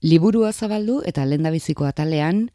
[0.00, 2.46] Liburua zabaldu eta lendabiziko atalean,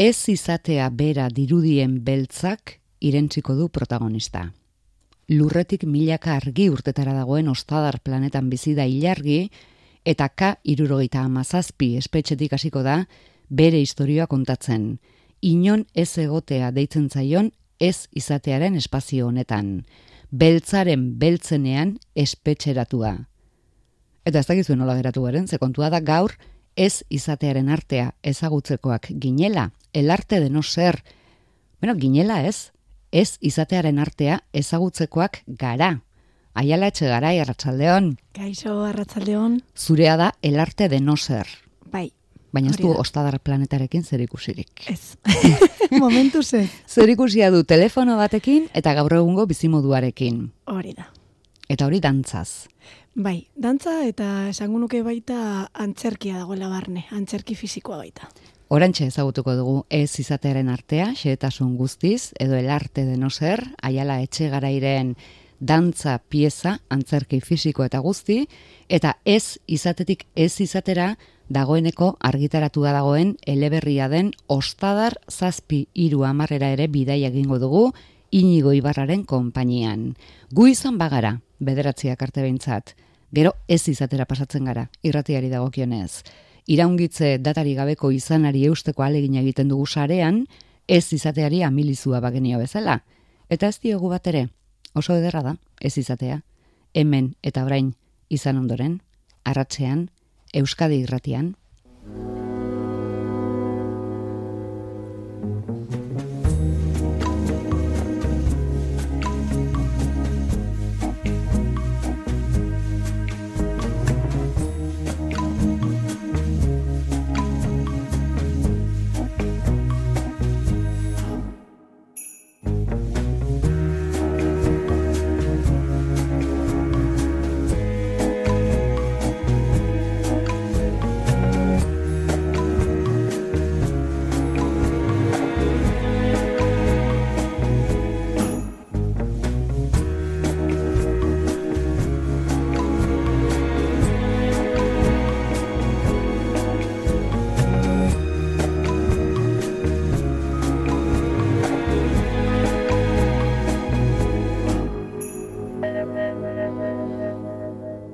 [0.00, 4.46] ez izatea bera dirudien beltzak irentziko du protagonista.
[5.28, 9.50] Lurretik milaka argi urtetara dagoen ostadar planetan bizi da ilargi,
[10.04, 13.02] eta ka irurogeita amazazpi espetxetik hasiko da
[13.50, 14.96] bere historioa kontatzen.
[15.42, 17.50] Inon ez egotea deitzen zaion
[17.80, 19.84] ez izatearen espazio honetan.
[20.30, 23.12] Beltzaren beltzenean espetxeratua.
[24.24, 26.32] Eta ez dakizu nola geratu garen, ze kontua da gaur
[26.76, 31.02] ez izatearen artea ezagutzekoak ginela, el arte de no ser.
[31.80, 32.72] Bueno, ginela ez,
[33.10, 36.00] ez izatearen artea ezagutzekoak gara.
[36.54, 38.16] Aiala etxe gara, arratsaldeon.
[38.36, 39.62] Kaixo, arratsaldeon.
[39.76, 41.46] Zurea da el arte de no ser.
[41.90, 42.10] Bai.
[42.52, 44.84] Baina ez du ostadar planetarekin zer ikusirik.
[44.92, 45.16] Ez.
[46.02, 46.66] Momentu ze.
[46.86, 50.50] Zer ikusia du telefono batekin eta gaur egungo bizimoduarekin.
[50.68, 51.08] Hori da.
[51.72, 52.68] Eta hori dantzaz.
[53.14, 58.30] Bai, dantza eta esango nuke baita antzerkia dagoela barne, antzerki fisikoa baita.
[58.72, 64.22] Orantxe ezagutuko dugu ez izatearen artea, xeetasun guztiz, edo el arte de no ser, aiala
[64.24, 65.12] etxe garairen
[65.60, 68.46] dantza pieza, antzerki fisiko eta guzti,
[68.88, 71.18] eta ez izatetik ez izatera
[71.52, 77.90] dagoeneko argitaratua dagoen eleberria den ostadar zazpi iru amarrera ere bidai egingo dugu
[78.32, 80.16] inigo ibarraren konpainian.
[80.50, 82.94] Gu izan bagara, bederatziak arte behintzat,
[83.30, 86.24] gero ez izatera pasatzen gara, irratiari dagokionez.
[86.66, 90.46] Iraungitze datari gabeko izanari eusteko alegin egiten dugu sarean,
[90.88, 93.02] ez izateari amilizua bagenio bezala.
[93.48, 94.48] Eta ez diogu bat ere,
[94.94, 96.40] oso ederra da, ez izatea.
[96.94, 97.94] Hemen eta orain
[98.28, 99.00] izan ondoren,
[99.44, 100.08] arratzean,
[100.52, 101.54] Euskadi irratian.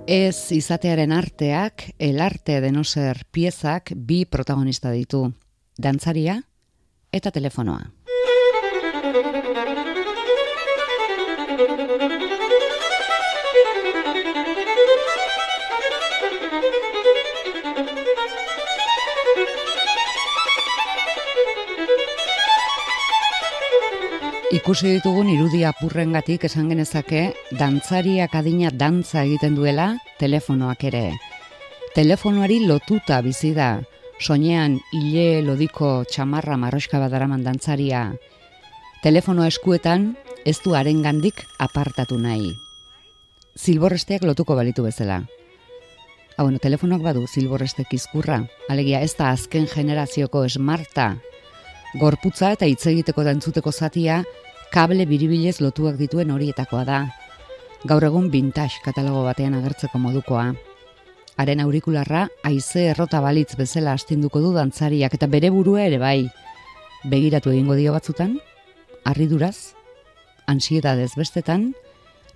[0.09, 5.35] Ez izatearen arteak, el arte de no ser piezak bi protagonista ditu.
[5.77, 6.39] Dantzaria
[7.13, 7.91] eta telefonoa.
[24.59, 27.21] Ikusi ditugun irudia apurrengatik esan genezake
[27.61, 31.03] dantzariak adina dantza egiten duela telefonoak ere.
[31.95, 33.69] Telefonoari lotuta bizi da,
[34.19, 38.01] soinean hile lodiko txamarra marroska badaraman dantzaria.
[39.05, 40.09] Telefono eskuetan
[40.43, 42.51] ez du arengandik apartatu nahi.
[43.55, 45.21] Zilborresteak lotuko balitu bezala.
[46.35, 51.13] Hau, bueno, telefonoak badu zilborrestek izkurra, alegia ez da azken generazioko esmarta,
[52.01, 54.23] gorputza eta hitz egiteko dantzuteko zatia
[54.73, 56.99] kable biribilez lotuak dituen horietakoa da.
[57.89, 60.53] Gaur egun vintage katalogo batean agertzeko modukoa.
[61.39, 66.29] Haren aurikularra haize errota balitz bezala astinduko du dantzariak eta bere burua ere bai.
[67.05, 68.41] Begiratu egingo dio batzutan,
[69.05, 69.75] harriduraz,
[70.47, 71.73] ansiedadez bestetan,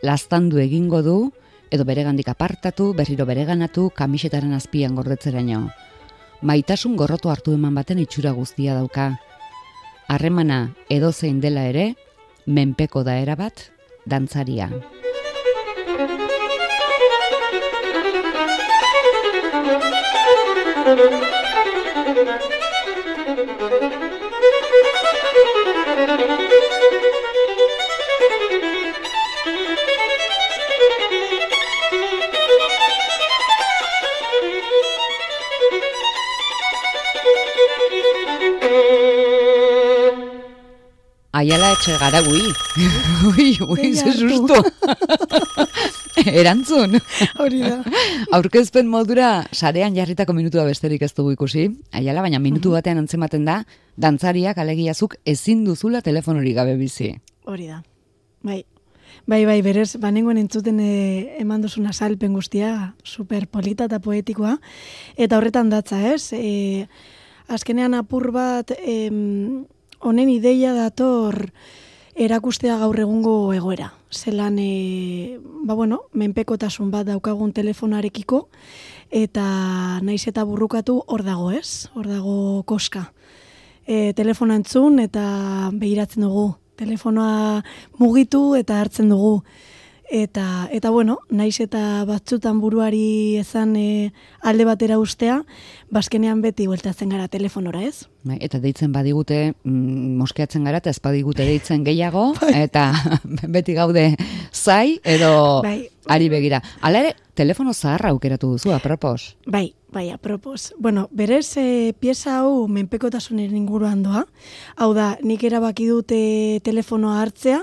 [0.03, 1.17] lastandu egingo du
[1.73, 5.67] edo beregandik apartatu, berriro bereganatu, kamisetaren azpian gordetzeraino.
[6.43, 9.13] Maitasun gorrotu hartu eman baten itxura guztia dauka
[10.13, 11.95] harremana edozein dela ere,
[12.47, 13.69] menpeko da erabat,
[14.07, 14.71] dantzaria.
[41.33, 42.43] Aiala etxe gara gui.
[43.31, 44.59] Ui, ui, ze susto.
[46.43, 46.99] Erantzun.
[47.41, 47.79] Hori da.
[48.37, 51.71] Aurkezpen modura, sarean jarritako minutua besterik ez dugu ikusi.
[51.97, 53.63] Aiala, baina minutu batean antzematen da,
[53.97, 57.15] dantzariak alegiazuk ezin duzula telefonori gabe bizi.
[57.49, 57.81] Hori da.
[58.45, 58.61] Bai.
[59.25, 60.93] Bai, bai, berez, banengoen entzuten e,
[61.41, 64.59] eman duzun azalpen guztia, super polita eta poetikoa,
[65.17, 66.35] eta horretan datza, ez?
[66.37, 66.89] E,
[67.49, 69.65] azkenean apur bat, em,
[70.03, 71.53] honen ideia dator
[72.15, 73.93] erakustea gaur egungo egoera.
[74.13, 78.49] Zelan, e, ba bueno, menpekotasun bat daukagun telefonarekiko,
[79.11, 81.89] eta naiz eta burrukatu hor dago, ez?
[81.95, 83.13] Hor dago koska.
[83.87, 86.53] E, telefona entzun eta behiratzen dugu
[86.83, 87.63] telefonoa
[87.99, 89.43] mugitu eta hartzen dugu.
[90.13, 94.13] Eta, eta bueno, naiz eta batzutan buruari ezan e,
[94.45, 95.39] alde batera ustea,
[95.89, 98.05] bazkenean beti bueltatzen gara telefonora, ez?
[98.29, 102.53] Bai, eta deitzen badigute, mm, moskeatzen gara, eta ez badigute deitzen gehiago, bai.
[102.67, 102.91] eta
[103.57, 104.11] beti gaude
[104.53, 105.79] zai, edo bai.
[106.13, 106.61] ari begira.
[106.85, 109.39] Hala ere, telefono zaharra aukeratu duzu, apropos?
[109.47, 110.73] Bai, Bai, apropos.
[110.79, 114.23] Bueno, berez e, pieza hau menpekotasunen inguruan doa.
[114.81, 117.59] Hau da, nik erabaki dute telefonoa hartzea,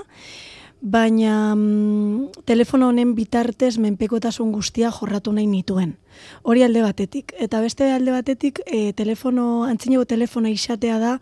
[0.80, 5.96] baina mm, telefono honen bitartez menpekotasun guztia jorratu nahi nituen.
[6.42, 7.34] Hori alde batetik.
[7.38, 11.18] Eta beste alde batetik, e, telefono, antzineko telefono izatea da,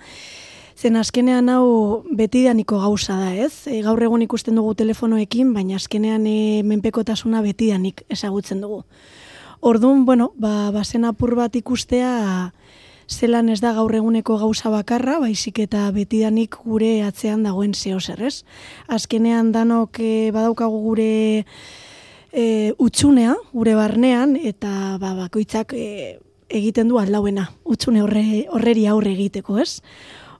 [0.79, 3.67] zen azkenean hau betidaniko gauza da, ez?
[3.67, 8.85] E, gaur egun ikusten dugu telefonoekin, baina azkenean e, menpekotasuna betidanik ezagutzen dugu.
[9.61, 12.53] Orduan, bueno, ba, bazen apur bat ikustea
[13.09, 18.45] zelan ez da gaur eguneko gauza bakarra, baizik eta betidanik gure atzean dagoen zeo ez?
[18.87, 21.45] Azkenean danok e, badaukagu gure
[22.33, 26.19] e, utxunea, gure barnean, eta ba, bakoitzak e,
[26.49, 29.81] egiten du aldauena, utxune horre, horreri aurre egiteko, ez?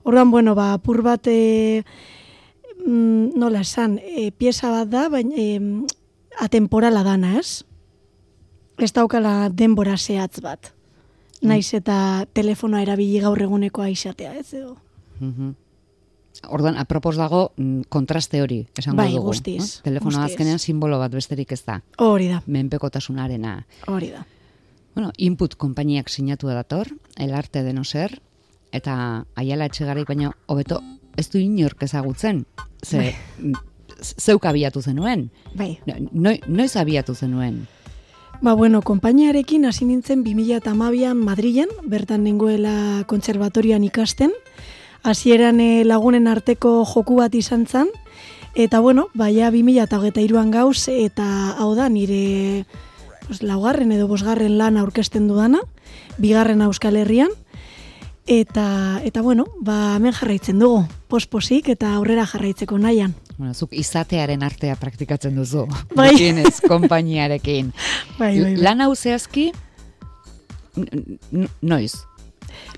[0.03, 1.83] Orduan, bueno, ba, apur bat, e,
[2.85, 5.59] mm, nola esan, e, pieza bat da, baina e,
[6.39, 7.63] atemporala dana, ez?
[8.79, 10.71] ez daukala denbora zehatz bat.
[11.41, 11.47] Mm.
[11.47, 14.77] Naiz eta telefonoa erabili gaur egunekoa izatea, ez edo.
[15.19, 15.55] Mm
[16.47, 19.33] Orduan, apropos dago mm, kontraste hori, esango bai, dugu.
[19.33, 19.81] Guztiz, eh?
[19.83, 21.81] Telefonoa azkenean simbolo bat besterik ez da.
[21.99, 22.39] Hori da.
[22.47, 23.57] Menpekotasunarena.
[23.91, 24.23] Hori da.
[24.95, 26.87] Bueno, input konpainiak sinatu dator,
[27.17, 28.21] el arte de no ser,
[28.71, 30.79] eta aiala etxegarik baina hobeto
[31.17, 32.45] ez du inork ezagutzen.
[32.85, 33.53] Ze, bai.
[33.99, 35.29] Zeuk abiatu zenuen.
[35.59, 35.73] Bai.
[35.85, 37.65] No, noiz abiatu zenuen?
[38.41, 44.31] Ba, bueno, konpainiarekin hasi nintzen 2008an Madrilen, bertan nengoela kontserbatorian ikasten.
[45.03, 47.91] Hasieran eh, lagunen arteko joku bat izan zen,
[48.55, 51.25] eta bueno, baia 2008an gauz, eta
[51.59, 52.63] hau da, nire
[53.27, 55.59] pues, laugarren edo bosgarren lan aurkesten dudana,
[56.17, 57.35] bigarren Euskal Herrian,
[58.29, 63.15] eta, eta bueno, ba, hemen jarraitzen dugu, posposik eta aurrera jarraitzeko nahian.
[63.39, 65.65] Bueno, zuk izatearen artea praktikatzen duzu.
[65.97, 66.11] Bai.
[66.15, 67.71] Bienez, kompainiarekin.
[68.19, 68.51] Bai, bai, bai.
[68.61, 69.49] Lan hau zehazki,
[71.61, 71.95] noiz?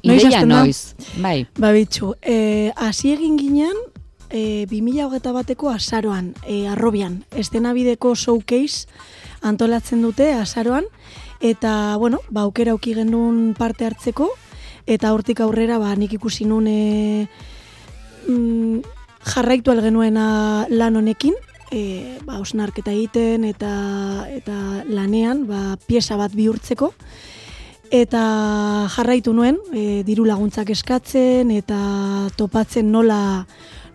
[0.07, 0.93] Noiz Ideia noiz.
[1.19, 1.43] Bai.
[1.59, 3.75] Ba, bitxu, e, hasi egin ginen,
[4.29, 8.87] e, 2000 hogeta bateko azaroan, e, arrobian, estenabideko showcase
[9.41, 10.87] antolatzen dute azaroan,
[11.41, 14.29] eta, bueno, ba, aukera auki genuen parte hartzeko,
[14.85, 17.27] eta hortik aurrera, ba, nik ikusi nun, e,
[18.27, 18.81] mm,
[19.33, 21.35] jarraitu algenuena lan honekin,
[21.71, 23.71] e, ba, osnarketa egiten eta
[24.29, 26.91] eta lanean ba, pieza bat bihurtzeko.
[27.91, 28.21] Eta
[28.93, 33.45] jarraitu nuen, e, diru laguntzak eskatzen eta topatzen nola,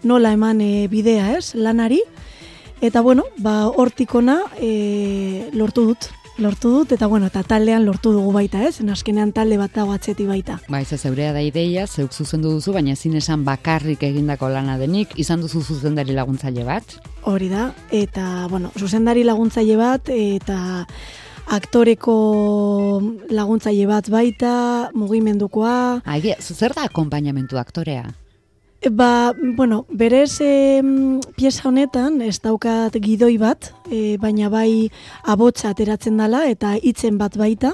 [0.04, 2.02] nola eman e, bidea ez, lanari.
[2.84, 8.32] Eta bueno, ba, hortikona e, lortu dut lortu dut, eta bueno, eta taldean lortu dugu
[8.34, 8.80] baita, ez?
[8.80, 10.58] En azkenean talde bat dago atzeti baita.
[10.68, 15.16] Ba, ez zeurea da ideia, zeuk zuzendu duzu, baina ezin esan bakarrik egindako lana denik,
[15.16, 16.98] izan duzu zuzendari laguntzaile bat?
[17.24, 20.58] Hori da, eta, bueno, zuzendari laguntzaile bat, eta
[21.46, 22.18] aktoreko
[23.30, 24.52] laguntzaile bat baita,
[24.94, 26.02] mugimendukoa...
[26.04, 28.06] Ahi, zer da akompainamentu aktorea?
[28.84, 30.82] Ba, bueno, berez e,
[31.34, 34.92] pieza honetan ez daukat gidoi bat, e, baina bai
[35.24, 37.72] abotsa ateratzen dela eta hitzen bat baita.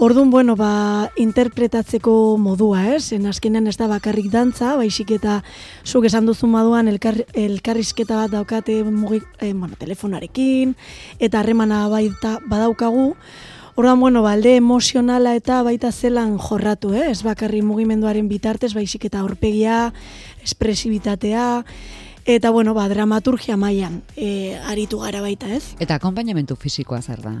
[0.00, 3.12] Orduan, bueno, ba, interpretatzeko modua, ez?
[3.16, 5.40] En azkenean ez da bakarrik dantza, baizik eta
[5.84, 10.76] zuk esan duzu moduan elkar, elkarrizketa bat daukate mugi, e, bueno, telefonarekin,
[11.18, 13.16] eta harremana baita badaukagu,
[13.80, 17.06] Orduan, bueno, balde emozionala eta baita zelan jorratu, eh?
[17.08, 19.94] ez bakarri mugimenduaren bitartez, baizik eta aurpegia,
[20.44, 21.64] espresibitatea,
[22.28, 25.78] eta, bueno, ba, dramaturgia mailan e, aritu gara baita, ez?
[25.80, 27.32] Eta akompainamentu fisikoa zer da?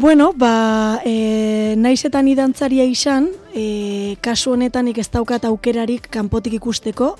[0.00, 7.18] Bueno, ba, e, naizetan idantzaria izan, e, kasu honetan ez daukat aukerarik kanpotik ikusteko,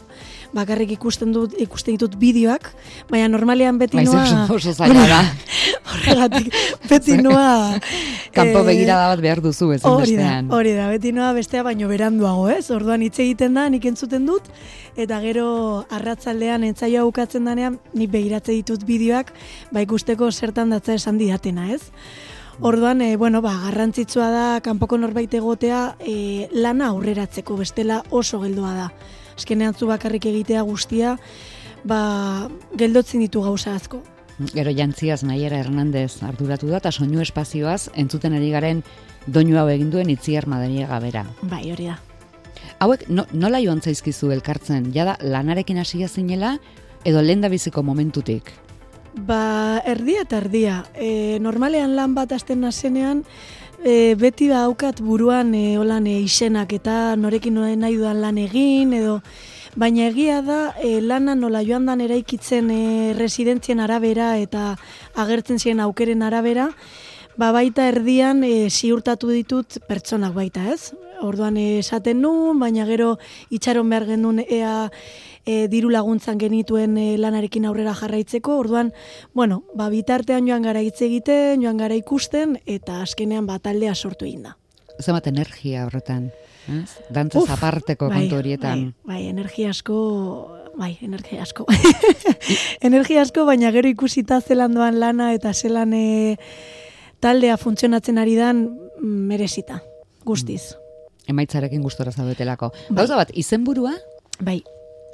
[0.52, 2.71] bakarrik ikusten dut ikusten ditut bideoak,
[3.11, 4.47] baina normalean beti Baiz, noa...
[4.52, 5.21] oso- zaila da.
[5.92, 6.52] Horregatik,
[6.88, 7.78] beti noa...
[8.32, 11.88] Kanpo eh, begirada bat behar duzu ezen Hori da, hori da, beti noa bestea baino
[11.90, 12.71] beranduago, ez?
[12.75, 14.50] Orduan hitz egiten da, nik entzuten dut,
[14.97, 15.47] eta gero
[15.92, 19.32] arratzaldean entzaioa bukatzen danean, nik begiratze ditut bideoak,
[19.73, 21.82] ba ikusteko zertan datza esan didatena, ez?
[22.61, 28.75] Orduan, e, bueno, ba, garrantzitsua da kanpoko norbait egotea e, lana aurreratzeko, bestela oso geldoa
[28.76, 28.88] da.
[29.37, 31.17] Azkenean zu bakarrik egitea guztia,
[31.85, 32.49] ba,
[32.79, 34.03] geldotzen ditu gauza asko.
[34.53, 38.83] Gero jantziaz Naiera Hernandez arduratu da, eta soinu espazioaz entzuten ari garen
[39.27, 41.27] doinu hau egin duen itziar madariaga bera.
[41.43, 41.99] Bai, hori da.
[42.83, 44.91] Hauek no, nola joan zaizkizu elkartzen?
[44.95, 46.57] Jada lanarekin hasia zinela
[47.05, 48.51] edo lehen biziko momentutik?
[49.12, 50.83] Ba, erdia eta erdia.
[50.95, 53.25] E, normalean lan bat asten nazenean,
[53.85, 58.93] e, beti da haukat buruan e, holan e, izenak eta norekin nahi dudan lan egin,
[58.95, 59.21] edo
[59.77, 64.77] baina egia da e, lana nola joan dan eraikitzen e, residentzien arabera eta
[65.17, 66.71] agertzen ziren aukeren arabera,
[67.37, 70.93] ba baita erdian e, ziurtatu ditut pertsonak baita, ez?
[71.23, 73.17] Orduan e, esaten nuen, baina gero
[73.51, 74.91] itxaron behar genuen ea
[75.47, 78.57] e, diru laguntzan genituen e, lanarekin aurrera jarraitzeko.
[78.63, 78.93] Orduan,
[79.35, 84.29] bueno, ba bitartean joan gara hitz egiten, joan gara ikusten eta azkenean ba taldea sortu
[84.29, 84.57] egin da.
[85.01, 86.29] Zemat energia horretan,
[86.71, 86.91] ez?
[87.11, 88.93] Dantzaz aparteko kontu horietan.
[89.03, 89.97] Bai, bai, energia asko,
[90.79, 91.67] bai, energia asko.
[92.89, 96.37] energia asko, baina gero ikusita zelan doan lana eta zelan e,
[97.25, 99.81] taldea funtzionatzen ari dan mm, merezita,
[100.29, 100.77] guztiz.
[101.31, 102.73] Emaitzarekin gustora zaudetelako.
[102.91, 102.97] Bai.
[103.03, 103.95] Gauza bat, izenburua,
[104.43, 104.63] Bai,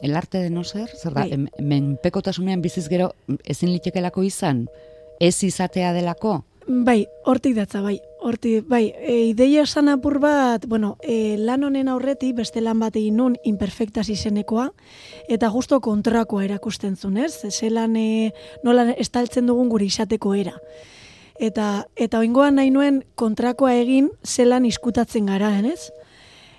[0.03, 1.33] el arte de no ser, zer da, Bai.
[1.33, 3.15] em- menpekotasunean biziz gero
[3.45, 4.69] ezin litekelako izan,
[5.21, 7.97] ez izatea delako, Bai, hortik datza, bai.
[8.21, 12.97] Hortik, bai, e, ideia esan apur bat, bueno, e, lan honen aurretik beste lan bat
[13.01, 14.67] egin nun, imperfectas izenekoa,
[15.33, 17.41] eta justo kontrakoa erakusten zuen, ez?
[17.49, 18.35] Zelan e,
[18.67, 20.59] nola estaltzen dugun gure izateko era.
[21.41, 25.89] Eta, eta oingoan nahi nuen kontrakoa egin zelan iskutatzen gara, ez?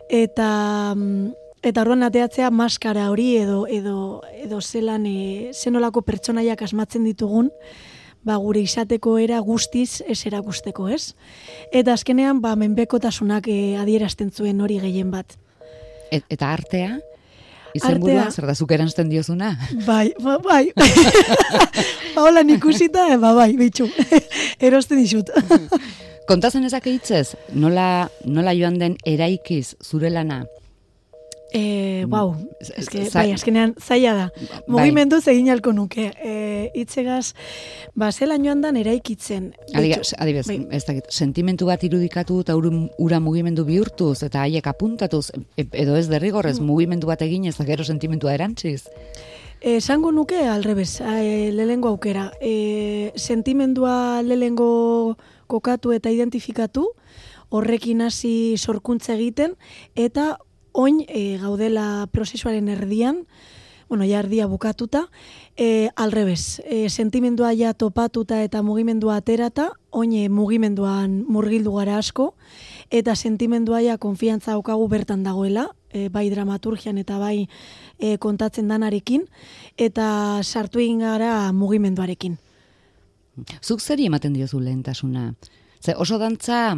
[0.10, 7.04] Eta, mm, eta orduan ateatzea maskara hori edo, edo, edo zelan e, zenolako pertsonaiak asmatzen
[7.08, 7.52] ditugun,
[8.24, 11.14] ba, gure izateko era guztiz ez erakusteko, ez?
[11.72, 15.38] Eta azkenean, ba, menpekotasunak e, adierazten zuen hori gehien bat.
[16.12, 16.98] Et, eta artea,
[17.78, 19.54] izenburua, zer da, zuk erantzten diozuna?
[19.86, 20.70] Bai, ba, bai.
[22.16, 23.90] ba, hola ikusita, e, ba, bai, bitxu.
[24.70, 25.32] Erosten dizut.
[26.30, 30.44] Kontazen ezak hitzez, nola, nola joan den eraikiz zure lana?
[31.52, 34.26] E, wow, Z- eske, bai, azkenean zaila da.
[34.38, 34.60] Bai.
[34.68, 36.12] Mugimendu egin alko nuke.
[36.22, 37.34] E, itzegaz,
[37.96, 39.56] ba, zelan joan dan eraikitzen.
[39.74, 40.60] Adibidez, adibidez, bai.
[40.72, 46.08] ez dakit, sentimentu bat irudikatu eta ura, mugimendu bihurtuz eta haiek apuntatuz, e- edo ez
[46.08, 46.66] derrigorrez Mm.
[46.66, 48.84] mugimendu bat eginez eta gero sentimentua erantziz.
[49.62, 52.32] Esango nuke alrebez, e, lehengo aukera.
[52.40, 56.92] E, sentimendua lehengo kokatu eta identifikatu,
[57.50, 59.56] horrekin hasi sorkuntza egiten,
[59.96, 60.38] eta
[60.80, 63.26] oin e, gaudela prozesuaren erdian,
[63.90, 65.10] bueno, ja erdia bukatuta,
[65.58, 72.36] e, alrebez, e, sentimendua ja topatuta eta mugimendua aterata, oin e, mugimenduan murgildu gara asko,
[72.94, 77.50] eta sentimendua ja konfiantza daukagu bertan dagoela, e, bai dramaturgian eta bai
[77.98, 79.26] e, kontatzen danarekin,
[79.76, 82.38] eta sartu egin gara mugimenduarekin.
[83.60, 85.34] Zuk zeri ematen diozu lehentasuna?
[85.84, 86.78] Ze oso dantza,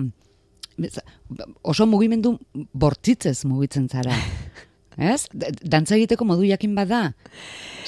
[1.64, 2.38] oso mugimendu
[2.74, 4.16] bortzitzez mugitzen zara.
[4.98, 5.26] Ez?
[5.34, 7.14] Dantza egiteko modu jakin bada.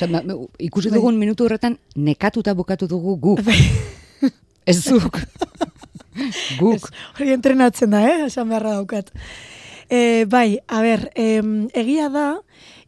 [0.10, 0.24] Ma-
[0.60, 0.98] ikusi Bai.
[0.98, 3.42] dugun minutu horretan nekatuta bukatu dugu guk.
[4.70, 5.20] Ez zuk.
[6.62, 6.88] guk.
[7.20, 8.26] Hori entrenatzen da, eh?
[8.30, 9.12] Esan beharra daukat.
[9.92, 12.28] E, bai, a ber, em, egia da,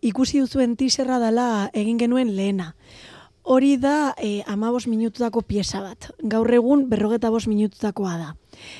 [0.02, 2.72] ikusi duzuen tiserra dela egin genuen lehena.
[3.46, 6.10] Hori da e, amabos minututako pieza bat.
[6.26, 8.30] Gaur egun berrogeta bos minututakoa da.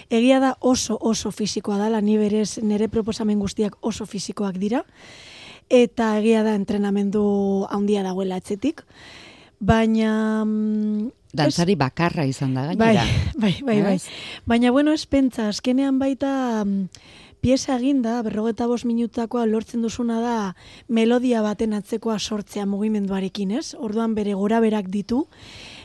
[0.10, 4.82] Egia da oso oso fisikoa dela, ni berez nire proposamen guztiak oso fisikoak dira.
[5.70, 8.82] Eta egia da entrenamendu handia dagoela etzetik.
[9.60, 10.42] Baina...
[10.46, 13.06] mm, Dantzari bakarra izan da Bai, gainera.
[13.44, 13.96] bai, bai, bai.
[14.00, 14.10] Ez?
[14.50, 16.88] Baina, bueno, ez pentsa, azkenean baita mm,
[17.46, 20.38] pieza eginda, berrogeta bos minutakoa lortzen duzuna da
[20.90, 23.76] melodia baten atzekoa sortzea mugimenduarekin, ez?
[23.78, 25.28] Orduan bere gora berak ditu,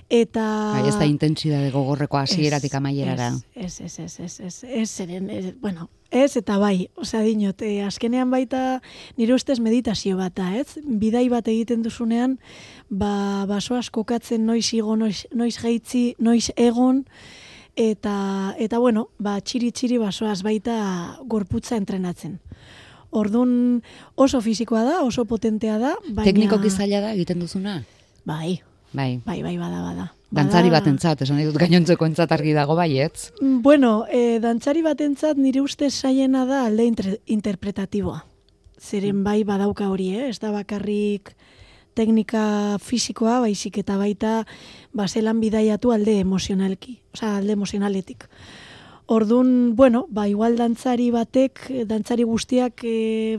[0.09, 0.45] eta...
[0.79, 3.29] Bai, ez da intentsitate gogorreko hasieratik Ez, amaierara.
[3.55, 7.85] Ez, ez, ez, ez, ez, ez, zeren, ez, bueno, ez eta bai, osea dinot, eh,
[7.85, 8.81] azkenean baita
[9.21, 10.81] nire ustez meditazio bat da, ez?
[10.81, 12.39] Bidai bat egiten duzunean,
[12.89, 17.05] ba, basoaz kokatzen noiz igo, noiz, noiz geitzi, noiz egon,
[17.81, 20.77] eta, eta bueno, ba, txiri-txiri basoaz baita
[21.25, 22.37] gorputza entrenatzen.
[23.11, 23.81] Ordun
[24.21, 26.29] oso fisikoa da, oso potentea da, baina...
[26.29, 27.81] Teknikoki zaila da egiten duzuna?
[28.29, 28.61] Bai,
[28.93, 29.21] Bai.
[29.25, 30.07] bai, bai, bada, bada.
[30.31, 33.33] Dantzari batentzat, esan dut gainontzeko entzat argi dago baietz.
[33.41, 38.21] Mm, Bueno, e, dantzari batentzat nire ustez saiena da alde inter interpretatiboa.
[38.81, 40.29] Zeren bai badauka hori, eh?
[40.31, 41.35] ez da bakarrik
[41.95, 44.45] teknika fisikoa, baizik eta baita
[44.97, 48.29] baselan bidaiatu alde emozionalki, osea alde emozionaletik.
[49.11, 53.39] Ordun, bueno, ba igual dantzari batek, dantzari guztiak eh,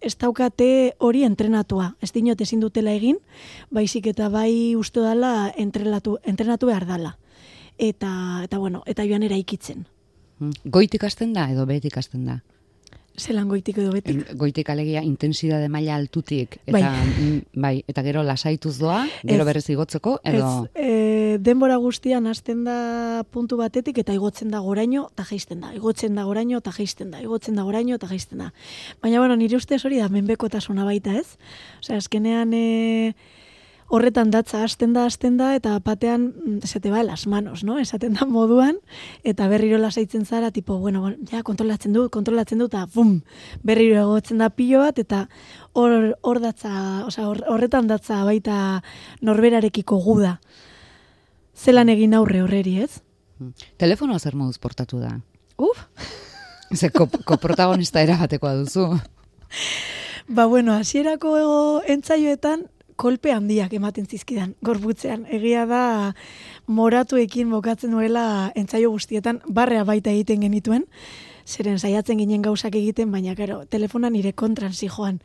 [0.00, 1.94] ez daukate hori entrenatua.
[2.00, 3.18] Ez dinot ezin dutela egin,
[3.70, 7.16] baizik eta bai uste dala entrenatu, entrenatu behar dala.
[7.78, 8.12] Eta,
[8.44, 9.86] eta bueno, eta joan eraikitzen.
[10.64, 12.40] Goitik hasten da edo behetik hasten da?
[13.20, 14.22] Zelan goitik edo betik.
[14.38, 16.82] Goitik alegia intensidade maila altutik eta Bai.
[16.82, 19.46] mm, bai, eta gero lasaituz doa, gero Ez.
[19.46, 25.08] berez igotzeko edo Ez, e, denbora guztian hasten da puntu batetik eta igotzen da goraino
[25.12, 25.74] eta jaisten da.
[25.74, 27.20] Igotzen da goraino eta jaisten da.
[27.20, 28.52] Igotzen da goraino eta jaisten da.
[29.02, 31.36] Baina, bueno, nire ustez hori da menbekotasuna baita ez.
[31.80, 33.14] Osea, azkenean e,
[33.90, 37.64] horretan datza hasten da, hasten da, eta batean mm, se te va de las manos,
[37.66, 37.78] no?
[37.82, 38.76] Esaten da moduan,
[39.26, 43.16] eta berriro lasaitzen zara, tipo, bueno, ja, kontrolatzen du, kontrolatzen du, eta bum,
[43.66, 45.24] berriro egotzen da pilo bat, eta
[45.74, 48.82] hor, hor datza, osea, hor- horretan datza baita
[49.26, 50.36] norberarekiko guda.
[51.58, 53.00] Zelan egin aurre horreri, ez?
[53.80, 55.16] Telefonoa zer moduz portatu da?
[55.58, 55.82] Uf,
[56.78, 58.84] Ze ko, koprotagonista erabatekoa duzu.
[60.30, 61.32] Ba, bueno, hasierako
[61.90, 62.68] entzaioetan
[63.00, 65.24] kolpe handiak ematen zizkidan, gorputzean.
[65.32, 65.82] Egia da,
[66.68, 70.84] moratuekin bokatzen nuela entzaio guztietan, barrea baita egiten genituen,
[71.48, 75.20] zeren saiatzen ginen gauzak egiten, baina, karo, telefona nire kontran zijoan.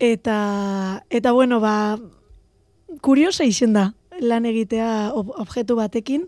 [0.00, 0.38] Eta,
[1.10, 1.98] eta bueno, ba,
[3.04, 6.26] kuriosa izen da, lan egitea ob objektu batekin,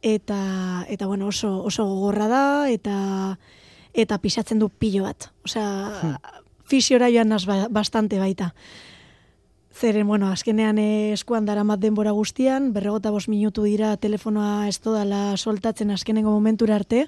[0.00, 0.40] eta,
[0.88, 3.38] eta bueno, oso, oso gogorra da, eta,
[3.92, 5.28] eta pisatzen du pilo bat.
[5.44, 6.16] Osea,
[6.70, 8.54] fisiora joan naz ba- bastante baita.
[9.72, 15.36] Zeren, bueno, azkenean eh, eskuan daramat denbora guztian, berrogota bost minutu dira telefonoa ez dodala
[15.38, 17.06] soltatzen azkenengo momentura arte,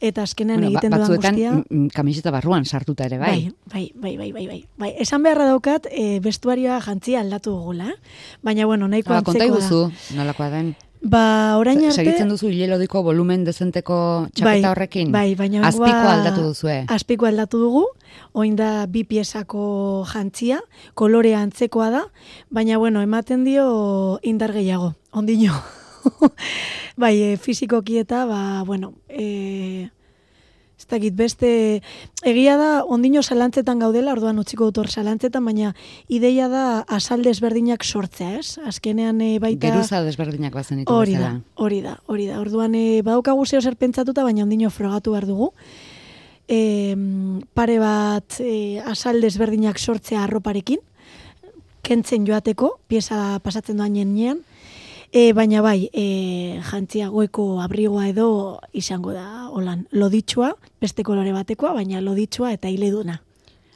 [0.00, 1.90] eta azkenean Bueno, ba- egiten dudan batzuetan guztia...
[1.94, 3.52] kamiseta barruan sartuta ere bai.
[3.72, 4.90] Bai, bai, bai, bai, bai, bai.
[5.04, 7.98] Esan beharra daukat, e, bestuarioa jantzia aldatu dugula, eh?
[8.42, 9.66] baina, bueno, nahiko Ba, konta antzekoa da.
[9.66, 10.74] iguzu, nolakoa den.
[11.02, 11.96] Ba, orain arte...
[11.98, 13.96] Segitzen duzu hilelodiko volumen dezenteko
[14.38, 15.10] txapeta horrekin?
[15.14, 16.76] Bai, baina Azpiko oraingoa- aldatu duzue.
[16.94, 17.82] Azpiko aldatu dugu,
[18.38, 20.60] oin da bi piezako jantzia,
[20.94, 22.04] kolorea antzekoa da,
[22.50, 25.58] baina bueno, ematen dio indar gehiago, ondino.
[27.02, 29.90] bai, e, fizikoki eta, ba, bueno, e,
[30.82, 31.48] ez dakit beste,
[32.26, 35.72] egia da, ondino salantzetan gaudela, orduan utziko dut hor salantzetan, baina
[36.10, 38.58] ideia da asalde ezberdinak sortzea, ez?
[38.66, 39.70] Azkenean e, baita...
[39.70, 42.40] Geruza desberdinak bazen ditu Hori da, hori da, hori da.
[42.42, 45.52] Orduan, e, badaukagu zeo zer pentsatuta, baina ondino frogatu behar dugu.
[46.50, 46.60] E,
[47.54, 50.82] pare bat e, asalde ezberdinak sortzea arroparekin,
[51.86, 54.42] kentzen joateko, pieza pasatzen doan jenean,
[55.12, 61.74] e, baina bai, e, jantzia goiko abrigoa edo izango da, holan, loditxua, beste kolore batekoa,
[61.76, 63.20] baina loditxua eta hileduna.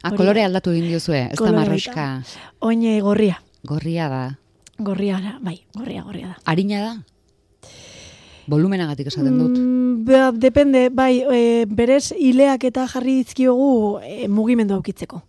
[0.03, 0.47] Ah, Hori kolore da.
[0.51, 2.07] aldatu egin diozue, ez da marroska.
[2.61, 4.23] Oine gorria, Gorria da.
[4.79, 6.37] gorria da, bai, gorria, gorria da.
[6.45, 6.95] Harina da?
[8.47, 9.57] Volumenagatik esaten dut.
[9.59, 15.23] Mm, ba, depende, bai, e, berez hileak eta jarri dizkiogu e, mugimendu aukitzeko.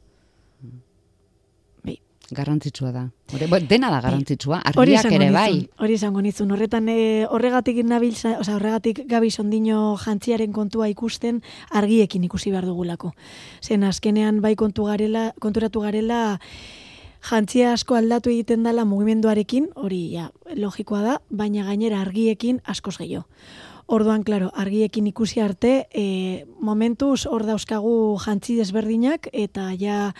[2.27, 2.35] Bai.
[2.35, 3.09] Garrantzitsua da.
[3.33, 5.69] Hore, bo, dena da garrantzitsua, Hori argiak ere bai.
[5.79, 6.51] Hori esango nizun.
[6.51, 13.13] Horretan e, horregatik nabil, osea, horregatik gabi sondino jantziaren kontua ikusten argiekin ikusi behar dugulako.
[13.61, 16.39] Zen azkenean bai kontu garela, konturatu garela
[17.29, 23.25] jantzia asko aldatu egiten dela mugimenduarekin, hori ja, logikoa da, baina gainera argiekin askoz gehiago.
[23.87, 30.11] Orduan, claro, argiekin ikusi arte, e, momentuz hor dauzkagu jantzi desberdinak, eta ja,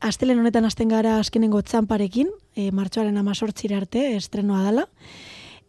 [0.00, 4.86] astelen honetan hasten gara azkenengo txamparekin, e, martxoaren amazortzira arte, estrenoa dela,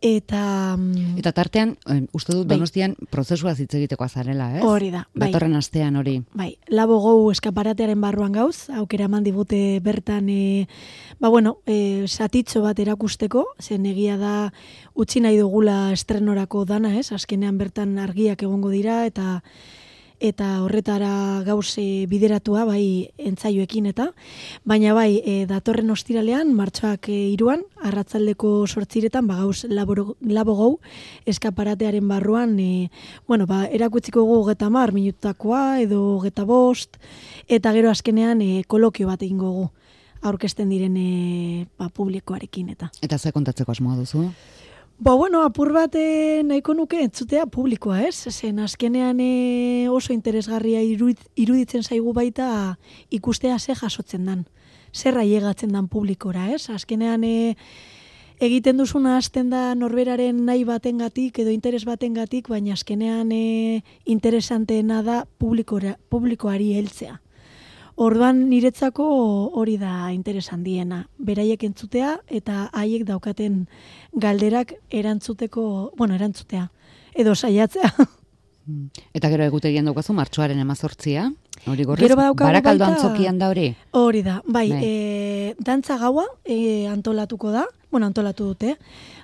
[0.02, 0.76] eta...
[0.78, 2.58] mm, Eta tartean, eh, uste dut Bai.
[2.58, 4.64] donostian prozesua hitz egiteko azarela, ez?
[4.64, 5.32] Hori da, bai.
[5.32, 6.20] Datorren astean hori.
[6.38, 10.68] Bai, labo gou eskaparatearen barruan gauz, aukera eman digute bertan, e,
[11.20, 14.52] ba bueno, e, satitxo bat erakusteko, zen egia da
[14.94, 17.12] utzi nahi dugula estrenorako dana, ez?
[17.12, 19.42] Azkenean bertan argiak egongo dira eta
[20.20, 24.08] eta horretara gauz e, bideratua bai entzaioekin eta
[24.66, 30.72] baina bai e, datorren ostiralean martxoak e, iruan arratzaldeko sortziretan ba gauz laboro, labo gou
[31.26, 32.90] eskaparatearen barruan e,
[33.28, 36.98] bueno ba erakutziko gu geta mar minutakoa edo geta bost
[37.48, 39.68] eta gero azkenean e, kolokio bat egingo gu
[40.22, 44.32] aurkezten diren e, ba, publikoarekin eta Eta ze kontatzeko asmoa duzu?
[45.00, 48.16] Ba, bueno, apur bat nahiko nuke entzutea publikoa, ez?
[48.34, 52.80] Zen, azkenean eh, oso interesgarria iruditzen zaigu baita
[53.14, 54.48] ikustea ze jasotzen dan.
[54.92, 56.72] Zerra llegatzen dan publikora, ez?
[56.74, 57.54] Azkenean eh,
[58.42, 63.30] egiten duzuna hasten da norberaren nahi batengatik edo interes batengatik, baina azkenean
[64.04, 67.22] interesanteena da publikora, publikoari heltzea.
[67.98, 69.06] Orduan niretzako
[69.58, 71.08] hori da interesan diena.
[71.18, 73.64] Beraiek entzutea eta haiek daukaten
[74.14, 76.68] galderak erantzuteko, bueno, erantzutea,
[77.18, 77.90] edo saiatzea.
[79.18, 81.30] Eta gero egutegian daukazu martxoaren emazortzia,
[81.72, 83.70] hori gorrez, barakaldo antzokian da hori?
[83.96, 84.82] Hori da, bai, bai.
[84.84, 88.76] E, dantza gaua e, antolatuko da, bueno, antolatu dute,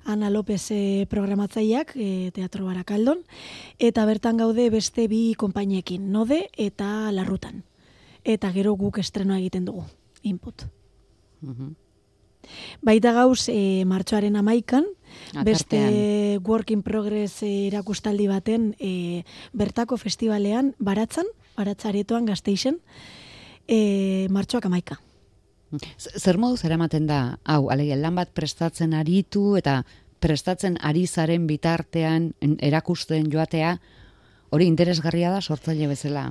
[0.08, 0.80] Ana López e,
[1.12, 3.20] programatzaileak e, teatro barakaldon,
[3.84, 7.66] eta bertan gaude beste bi konpainiekin, node eta larrutan
[8.24, 9.86] eta gero guk estrenoa egiten dugu,
[10.24, 10.66] input.
[11.42, 11.76] Mhm.
[12.84, 14.86] Baita gauz, e, martxoaren amaikan,
[15.46, 22.80] beste Work in Progress irakustaldi baten e, bertako festivalean, baratzan, baratzaretoan gazteixen,
[23.68, 25.00] e, martxoak amaika.
[25.98, 29.82] Zer modu zer ematen da, hau, alege, lan bat prestatzen aritu eta
[30.24, 32.32] prestatzen ari zaren bitartean
[32.64, 33.78] erakusten joatea,
[34.54, 36.30] hori interesgarria da sortzaile bezala?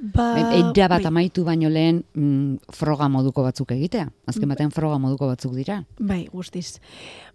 [0.00, 1.08] Ba, Eira bat bai.
[1.10, 4.06] amaitu baino lehen mm, froga moduko batzuk egitea.
[4.32, 5.82] Azken batean froga moduko batzuk dira.
[5.98, 6.80] Bai, guztiz.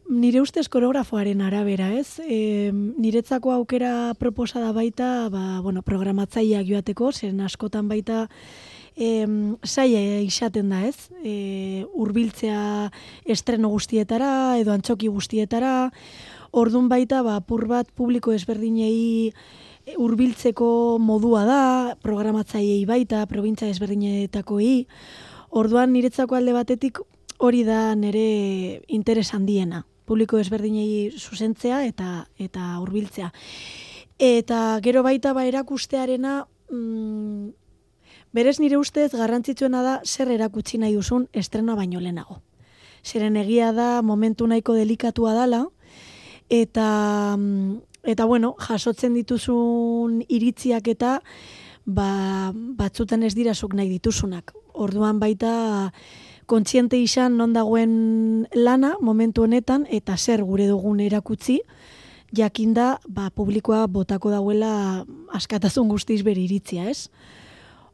[0.09, 2.19] Nire ustez koreografoaren arabera, ez?
[2.25, 8.25] E, niretzako aukera proposa da baita, ba, bueno, programatzaileak joateko, zen askotan baita
[8.97, 9.27] e,
[9.63, 11.09] saia izaten da, ez?
[11.21, 12.89] E, urbiltzea
[13.29, 15.91] estreno guztietara, edo antxoki guztietara,
[16.49, 19.33] ordun baita, ba, pur bat publiko ezberdinei
[19.93, 21.61] hurbiltzeko modua da,
[22.01, 24.85] programatzaiei baita, probintza ezberdinetakoei.
[25.55, 26.99] Orduan niretzako alde batetik
[27.37, 33.31] hori da nire interes handiena, publiko ezberdinei zuzentzea eta eta hurbiltzea.
[34.17, 37.49] Eta gero baita ba erakustearena mm,
[38.33, 42.41] berez nire ustez garrantzitsuena da zer erakutsi nahi duzun estrena baino lehenago.
[43.05, 45.65] Zeren egia da momentu nahiko delikatua dala,
[46.49, 51.19] eta mm, Eta bueno, jasotzen dituzun iritziak eta
[51.85, 54.53] ba, batzutan ez dirasuk nahi dituzunak.
[54.73, 55.91] Orduan baita
[56.45, 61.61] kontziente izan non dagoen lana momentu honetan eta zer gure dugun erakutzi
[62.35, 67.09] jakinda ba, publikoa botako dauela askatasun guztiz bere iritzia, ez?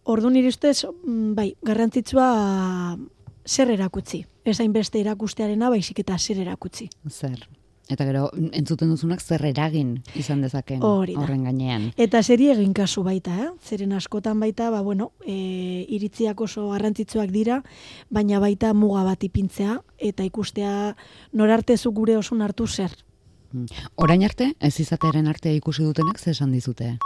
[0.03, 2.97] Ordu nire ustez, mm, bai, garrantzitsua
[3.45, 4.25] zer erakutzi.
[4.43, 6.89] Ez beste erakustearena, baizik eta zer erakutzi.
[7.07, 7.47] Zer,
[7.89, 11.89] Eta gero, entzuten duzunak zer eragin izan dezaken horren gainean.
[11.99, 13.49] Eta zeri egin kasu baita, eh?
[13.67, 17.61] zeren askotan baita, ba, bueno, e, iritziak oso garrantzitsuak dira,
[18.09, 20.95] baina baita muga bat ipintzea, eta ikustea
[21.33, 22.93] norartezu gure oso hartu zer.
[23.51, 23.65] Hmm.
[23.95, 26.97] Orain arte, ez izatearen arte ikusi dutenak, ze esan dizute?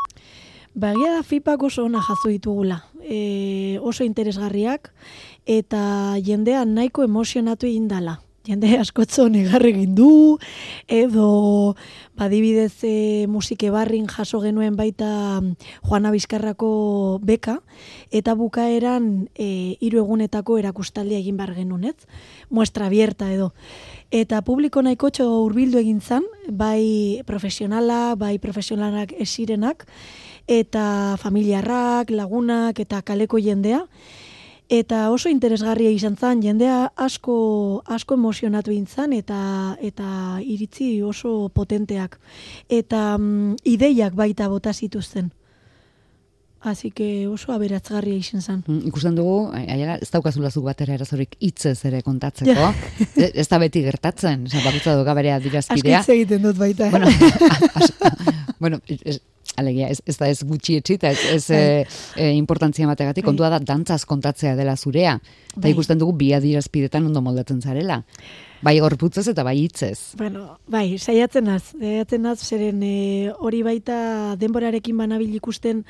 [0.76, 4.92] Bagia da FIPak oso ona jaso ditugula, e, oso interesgarriak,
[5.46, 10.38] eta jendean nahiko emozionatu egin dala jende askotzo negarre egin du,
[10.88, 11.76] edo
[12.16, 15.56] badibidez e, musike barrin jaso genuen baita mm,
[15.88, 17.60] Juana Bizkarrako beka,
[18.12, 21.98] eta bukaeran e, hiru egunetako erakustaldia egin bar genuen, ez?
[22.50, 23.52] Muestra abierta edo.
[24.14, 29.88] Eta publiko nahiko txo urbildu egin zan, bai profesionala, bai profesionalak esirenak,
[30.48, 33.82] eta familiarrak, lagunak, eta kaleko jendea,
[34.70, 42.20] eta oso interesgarria izan zen, jendea asko, asko emozionatu intzan eta, eta iritzi oso potenteak.
[42.70, 45.32] Eta mm, ideiak baita bota zituzten.
[46.66, 48.64] Así que oso aberatzgarria izan zen.
[48.66, 52.72] Mm, ikusten dugu, aiara, ez daukazula zu batera erazorik itzez ere kontatzeko.
[53.16, 56.02] E, ez da beti gertatzen, esan bakutza duga bere adirazkidea.
[56.02, 56.90] Asko egiten dut baita.
[56.90, 57.08] Bueno,
[58.60, 58.82] bueno
[59.58, 61.60] alegia, ez, ez da ez gutxi etxita, ez, ez bai.
[61.60, 63.30] e, e, importantzia mategatik, bai.
[63.32, 65.20] kontua da dantzaz kontatzea dela zurea.
[65.54, 65.72] Eta bai.
[65.72, 68.02] ikusten dugu bi adirazpidetan ondo moldatzen zarela.
[68.66, 70.16] Bai gorputzez eta bai hitzez.
[70.18, 75.84] Bueno, bai, saiatzen az, saiatzen az, zeren e, hori baita denborarekin banabil ikusten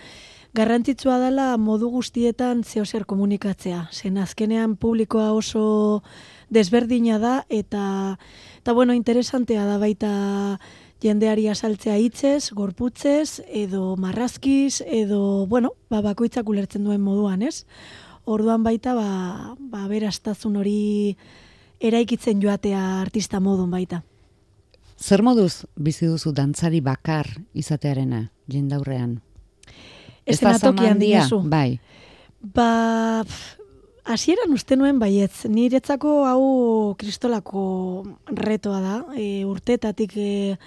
[0.56, 3.90] garrantzitsua dela modu guztietan zeo zer komunikatzea.
[3.92, 6.02] Zen azkenean publikoa oso
[6.50, 7.84] desberdina da eta
[8.62, 10.12] eta bueno, interesantea da baita
[11.06, 17.66] jendeari asaltzea hitzez, gorputzez, edo marrazkiz, edo, bueno, ba, bakoitzak ulertzen duen moduan, ez?
[18.26, 21.16] Orduan baita, ba, ba beraztazun hori
[21.80, 24.02] eraikitzen joatea artista modun baita.
[24.96, 29.20] Zer moduz bizi duzu dantzari bakar izatearena, jendaurrean?
[30.26, 31.02] Ez da tokian
[31.46, 31.80] Bai.
[32.42, 33.26] Ba,
[34.06, 36.44] hasieran uste nuen baietz, niretzako hau
[36.98, 37.66] kristolako
[38.30, 40.58] retoa da, e, urtetatik e,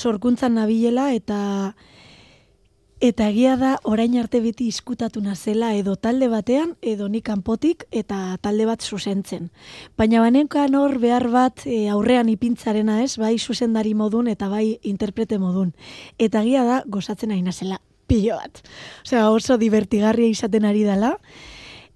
[0.00, 1.40] sorkuntzan nabilela eta
[3.00, 8.36] eta egia da orain arte beti izkutatu nazela edo talde batean edo nik kanpotik eta
[8.44, 9.48] talde bat zuzentzen.
[9.96, 15.38] Baina banenkan hor behar bat e, aurrean ipintzarena ez, bai zuzendari modun eta bai interprete
[15.40, 15.72] modun.
[16.18, 18.60] Eta egia da gozatzen ari nazela pilo bat.
[19.06, 21.16] Osea, oso divertigarria izaten ari dela.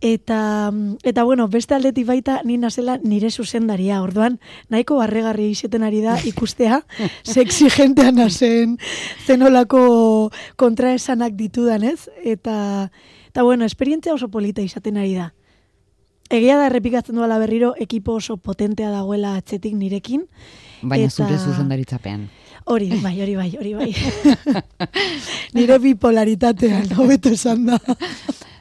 [0.01, 4.03] Eta, eta bueno, beste aldetik baita ni nazela nire zuzendaria.
[4.03, 6.83] Orduan, nahiko barregarri izaten ari da ikustea,
[7.35, 8.77] sexy gentea nazen,
[9.27, 12.11] zenolako kontraesanak ditudan, ez?
[12.23, 12.91] Eta,
[13.29, 15.33] eta bueno, esperientzia oso polita izaten ari da.
[16.33, 20.25] Egia da errepikatzen duela berriro, ekipo oso potentea dagoela atzetik nirekin.
[20.83, 21.25] Baina eta...
[21.25, 22.29] zure zuzendaritzapean.
[22.65, 23.91] Hori, bai, hori bai, hori bai.
[25.57, 27.81] Nire bipolaritatean, hobeto esan da.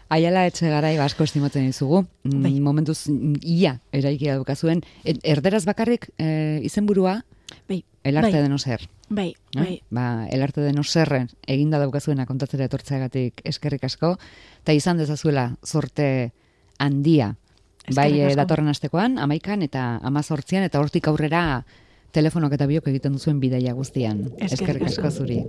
[0.09, 2.03] Aiala etxe garai asko estimatzen dizugu.
[2.23, 2.53] Mm, bai.
[2.59, 2.97] Momentuz
[3.41, 7.21] ia eraiki dukazuen erderaz bakarrik e, izenburua
[7.69, 7.83] bai.
[8.03, 8.41] El arte bai.
[8.43, 8.89] de no ser.
[9.09, 9.59] Bai, eh?
[9.59, 9.81] bai.
[9.89, 14.17] Ba, el arte de no serren eginda daukazuena kontatzera etortzeagatik eskerrik asko
[14.63, 16.33] eta izan dezazuela sorte
[16.79, 17.35] handia.
[17.91, 21.65] Bai, e, datorren astekoan, amaikan eta amazortzian, eta hortik aurrera
[22.15, 24.27] telefonok eta biok egiten duzuen bidaia guztian.
[24.39, 25.41] Eskerrik asko zuri.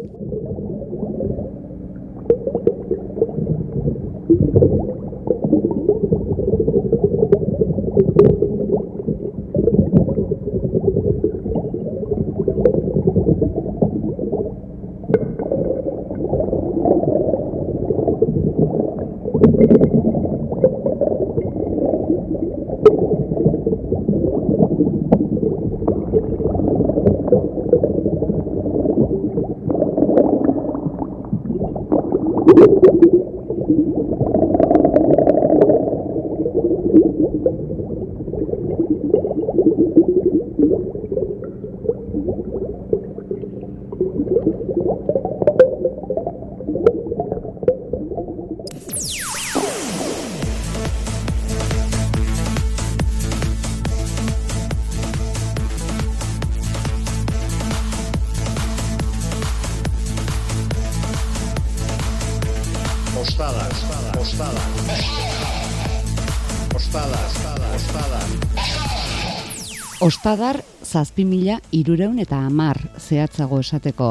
[70.04, 74.08] Ostadar zazpi mila irureun eta amar zehatzago esateko.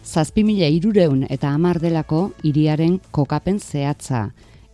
[0.00, 4.22] Zazpi mila irureun eta amar delako iriaren kokapen zehatza.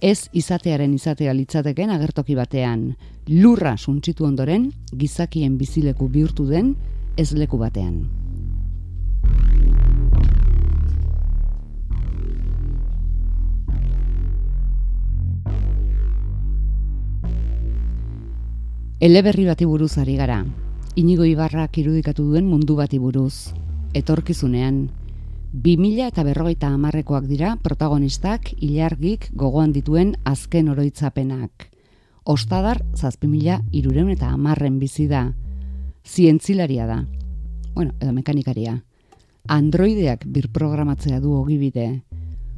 [0.00, 2.86] Ez izatearen izatea litzateken agertoki batean.
[3.26, 6.76] Lurra suntzitu ondoren, gizakien bizileku bihurtu den,
[7.18, 8.04] ez leku batean.
[19.00, 20.42] Eleberri bati buruz ari gara.
[20.98, 23.54] Inigo Ibarrak irudikatu duen mundu bati buruz.
[23.94, 24.88] Etorkizunean,
[25.54, 31.68] 2000 eta berrogeita amarrekoak dira protagonistak ilargik gogoan dituen azken oroitzapenak.
[32.24, 35.28] Ostadar, zazpimila irureun eta amarren bizi da.
[36.02, 37.04] Zientzilaria da.
[37.74, 38.80] Bueno, edo mekanikaria.
[39.46, 42.02] Androideak birprogramatzea du ogibide.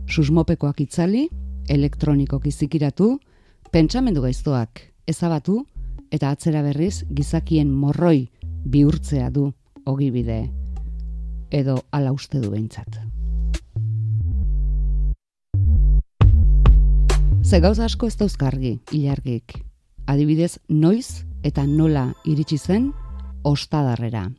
[0.09, 1.29] Susmopekoak itzali,
[1.69, 3.19] elektronikok izikiratu,
[3.71, 5.67] pentsamendu gaiztoak ezabatu,
[6.13, 8.29] eta atzera berriz gizakien morroi
[8.69, 9.49] bihurtzea du
[9.89, 10.53] ogibide
[11.51, 13.01] edo ala uste du behintzat.
[17.43, 19.59] Ze gauza asko ez dauzkargi, ilargik.
[20.07, 22.93] Adibidez, noiz eta nola iritsi zen
[23.45, 24.31] ostadarrera.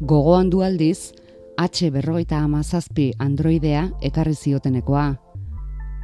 [0.00, 1.12] Gogoan du aldiz,
[1.56, 5.14] H berrogeita amazazpi androidea ekarri ziotenekoa.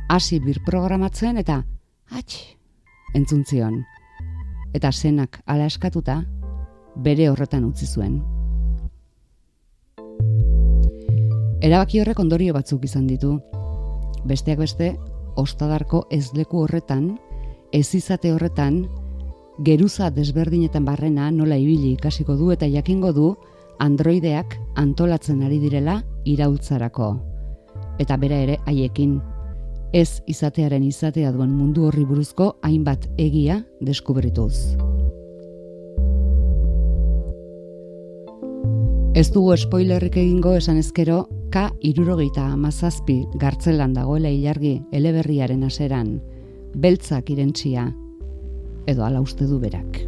[0.09, 1.65] Hasi bir programatzen eta
[2.11, 2.39] H
[3.15, 3.83] entzuntzion
[4.75, 6.23] eta senak ala eskatuta
[6.97, 8.21] bere horretan utzi zuen.
[11.61, 13.35] Erabaki horrek ondorio batzuk izan ditu.
[14.25, 14.95] Besteak beste,
[15.37, 17.19] ostadarko ez leku horretan,
[17.73, 18.87] ez izate horretan,
[19.65, 23.35] geruza desberdinetan barrena nola ibili ikasiko du eta jakingo du
[23.79, 27.11] androideak antolatzen ari direla iraultzarako.
[28.01, 29.19] Eta bera ere haiekin
[29.93, 34.77] ez izatearen izatea duen mundu horri buruzko hainbat egia deskubrituz.
[39.19, 46.21] Ez dugu spoilerrik egingo esan ezkero, K irurogeita amazazpi gartzelan dagoela ilargi eleberriaren aseran,
[46.79, 47.89] beltzak irentsia,
[48.87, 49.99] edo ala uste du berak.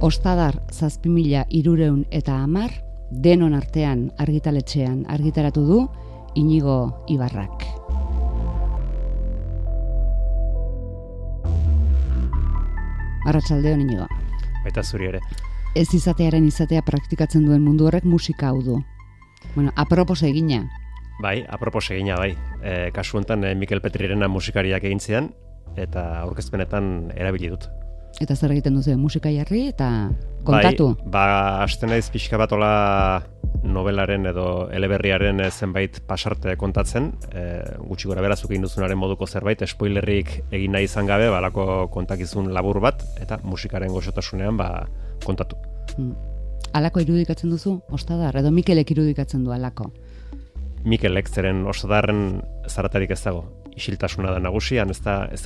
[0.00, 2.72] Ostadar zazpimila irureun eta amar,
[3.10, 5.80] denon artean argitaletxean argitaratu du
[6.34, 7.64] Inigo Ibarrak.
[13.26, 14.06] Arratsaldeon Inigo.
[14.64, 15.20] Baita zuri ere.
[15.76, 18.82] Ez izatearen izatea praktikatzen duen mundu horrek musika hau du.
[19.54, 20.62] Bueno, apropos egina.
[21.22, 22.34] Bai, apropos egina bai.
[22.62, 25.32] E, kasu honetan eh, Mikel Petrirena musikariak egin zidan
[25.76, 27.68] eta aurkezpenetan erabili dut.
[28.20, 30.08] Eta zer egiten duzu musika jarri eta
[30.46, 30.94] kontatu?
[31.04, 31.24] Bai, ba,
[31.64, 32.70] aste naiz pixka bat ola
[33.66, 37.42] novelaren edo eleberriaren zenbait pasarte kontatzen, e,
[37.88, 42.80] gutxi gora berazuk egin duzunaren moduko zerbait, spoilerrik egin nahi izan gabe, balako kontakizun labur
[42.80, 44.70] bat, eta musikaren goxotasunean ba,
[45.24, 45.58] kontatu.
[45.96, 46.14] Hmm.
[46.76, 49.90] Alako irudikatzen duzu, ostadar, edo Mikelek irudikatzen du alako?
[50.86, 55.42] Mikelek zeren ostadarren zaratarik ez dago, isiltasuna da nagusian, ez da ez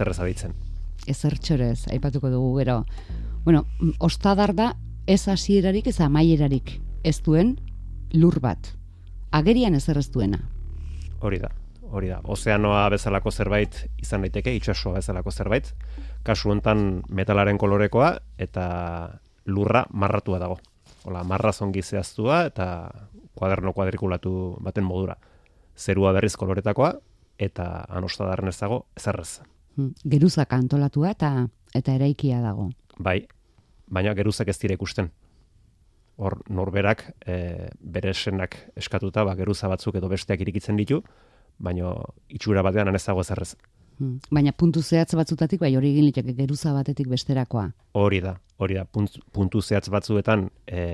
[1.07, 1.61] errezabitzen.
[1.71, 2.85] Ez aipatuko dugu gero.
[3.45, 3.67] Bueno,
[3.99, 4.75] ostadar da
[5.07, 7.59] ez hasierarik ez amaierarik ez duen
[8.13, 8.75] lur bat.
[9.31, 10.41] Agerian ez errez duena.
[11.21, 11.51] Hori da,
[11.91, 12.21] hori da.
[12.25, 15.73] Ozeanoa bezalako zerbait izan daiteke, itxasoa bezalako zerbait.
[16.23, 18.67] Kasu hontan metalaren kolorekoa eta
[19.47, 20.59] lurra marratua dago.
[21.05, 22.91] Hola, marra zongi zehaztua eta
[23.35, 25.17] kuaderno kuadrikulatu baten modura.
[25.77, 26.93] Zerua berriz koloretakoa
[27.41, 29.41] eta anostadarren ez dago ezerrez.
[30.05, 31.33] Geruzak antolatua eta
[31.75, 32.71] eta eraikia dago.
[32.99, 33.21] Bai,
[33.89, 35.11] baina geruzak ez dira ikusten.
[36.21, 41.01] Hor norberak e, bere esenak eskatuta, ba, geruza batzuk edo besteak irikitzen ditu,
[41.59, 41.95] baina
[42.29, 43.55] itxura batean ez dago ezerrez.
[44.01, 44.19] Hmm.
[44.33, 47.67] Baina puntu zehatz batzutatik, bai hori egin liteke geruza batetik besterakoa.
[48.01, 50.85] Hori da, hori da, puntu, puntu zehatz batzuetan e,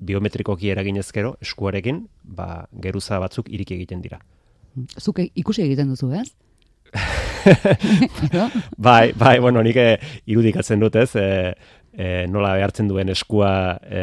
[0.00, 4.20] biometrikoki eragin ezkero, eskuarekin, ba, geruza batzuk irik egiten dira.
[4.74, 4.88] Hmm.
[5.00, 6.30] Zuk ikusi egiten duzu, ez?
[8.76, 9.98] bai, bai, bueno, nik eh,
[10.30, 11.14] irudikatzen dut, ez?
[11.16, 11.54] E,
[11.92, 13.50] e, nola behartzen duen eskua
[13.82, 14.02] e,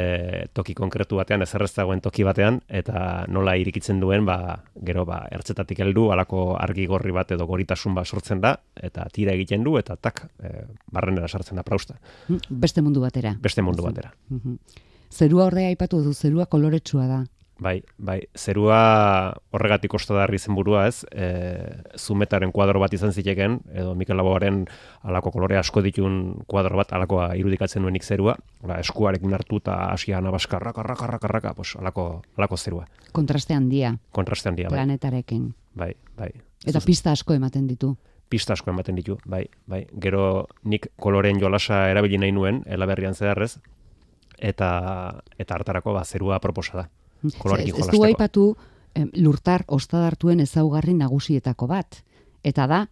[0.56, 5.80] toki konkretu batean, ez dagoen toki batean, eta nola irikitzen duen, ba, gero, ba, ertzetatik
[5.86, 9.96] heldu, alako argi gorri bat edo goritasun bat sortzen da, eta tira egiten du, eta
[9.96, 11.98] tak, e, barrenera sartzen da prausta.
[12.50, 13.36] Beste mundu batera.
[13.42, 14.14] Beste mundu batera.
[15.12, 17.24] Zerua ordea aipatu du, zerua koloretsua da.
[17.58, 21.28] Bai, bai, zerua horregatik ostadarri zen burua ez, e,
[21.98, 24.60] zumetaren kuadro bat izan ziteken, edo Mikel Laboaren
[25.02, 30.20] alako kolore asko ditun kuadro bat, alakoa irudikatzen nuenik zerua, Ora, eskuarekin hartu eta asia
[30.22, 32.86] nabaska, raka, raka, raka, raka, pues, alako, alako zerua.
[33.12, 33.96] Kontraste handia.
[34.12, 34.78] Kontraste handia, bai.
[34.78, 35.50] Planetarekin.
[35.78, 36.30] Bai, bai.
[36.66, 37.96] Eta pista asko ematen ditu.
[38.30, 39.86] Pista asko ematen ditu, bai, bai.
[40.04, 43.56] Gero nik koloren jolasa erabili nahi nuen, elaberrian zedarrez,
[44.38, 44.70] eta,
[45.40, 46.88] eta hartarako ba, zerua proposa da
[47.22, 47.88] kolorekin jolasteko.
[47.88, 48.48] Ez du aipatu
[49.22, 52.02] lurtar ostadartuen ezaugarri nagusietako bat.
[52.44, 52.84] Eta da,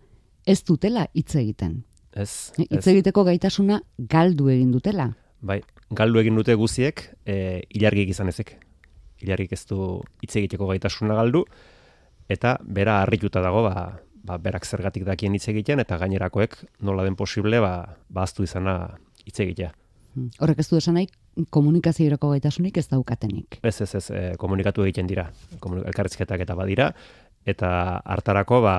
[0.46, 1.84] ez dutela hitz egiten.
[2.16, 2.54] Ez.
[2.58, 5.10] Hitz egiteko gaitasuna galdu egin dutela.
[5.46, 5.60] Bai,
[5.92, 8.56] galdu egin dute guziek, e, ilargik izan ezek.
[9.24, 11.44] Ilargik ez du hitz egiteko gaitasuna galdu,
[12.32, 16.58] eta bera harrituta dago, ba, ba, berak zergatik dakien hitz egiten, eta gainerakoek
[16.88, 19.74] nola den posible, ba, baztu izana hitz egitea.
[20.40, 21.10] Horrek ez du esan nahi,
[21.50, 23.60] komunikaziorako gaitasunik ez daukatenik.
[23.62, 25.28] Ez, ez, ez, e, komunikatu egiten dira,
[25.62, 26.92] elkarrizketak eta badira,
[27.46, 27.70] eta
[28.02, 28.76] hartarako ba,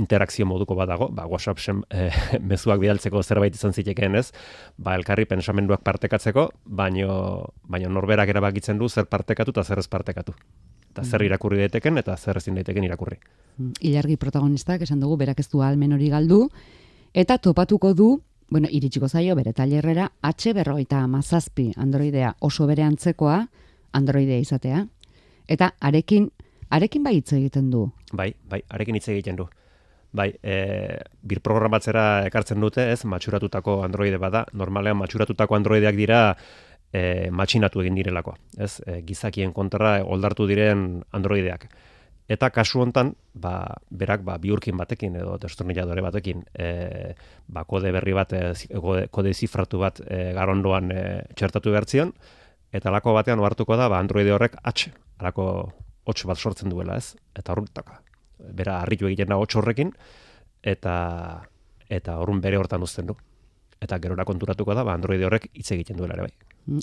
[0.00, 1.60] interakzio moduko badago, ba, WhatsApp
[1.92, 2.08] e,
[2.50, 4.30] mezuak bidaltzeko zerbait izan zitekeen ez,
[4.76, 10.34] ba, elkarri pensamenduak partekatzeko, baino, baino norberak erabakitzen du zer partekatu eta zer ez partekatu.
[10.88, 11.28] Eta zer mm.
[11.28, 13.20] irakurri daiteken eta zer ezin daiteken irakurri.
[13.58, 16.46] Mm, ilargi protagonistak esan dugu, berak ez du almen hori galdu,
[17.12, 18.14] eta topatuko du
[18.48, 23.46] bueno, iritsiko zaio bere tailerrera H berroita amazazpi androidea oso bere antzekoa
[23.92, 24.86] androidea izatea.
[25.48, 26.30] Eta arekin,
[26.70, 27.88] arekin bai hitz egiten du.
[28.12, 29.48] Bai, bai, arekin hitz egiten du.
[30.12, 34.46] Bai, e, bir programatzera ekartzen dute, ez, matxuratutako androide bada.
[34.56, 36.20] Normalean matxuratutako androideak dira
[36.92, 38.36] e, matxinatu egin direlako.
[38.56, 41.68] Ez, e, gizakien kontra oldartu diren androideak.
[42.28, 43.54] Eta kasu hontan, ba,
[43.88, 47.14] berak ba, biurkin batekin edo destornilladore batekin e,
[47.48, 52.12] ba, kode berri bat, e, kode, zifratu bat e, garondoan e, txertatu bertzion,
[52.68, 55.48] eta alako batean oartuko da, ba, Android horrek H, alako
[56.08, 58.02] 8 bat sortzen duela ez, eta horretaka.
[58.38, 59.94] Bera, harritu egiten da 8 horrekin,
[60.62, 60.94] eta
[61.88, 63.16] eta horren bere hortan uzten du.
[63.80, 66.34] Eta gerora konturatuko da, ba, Android horrek hitz egiten duela ere bai.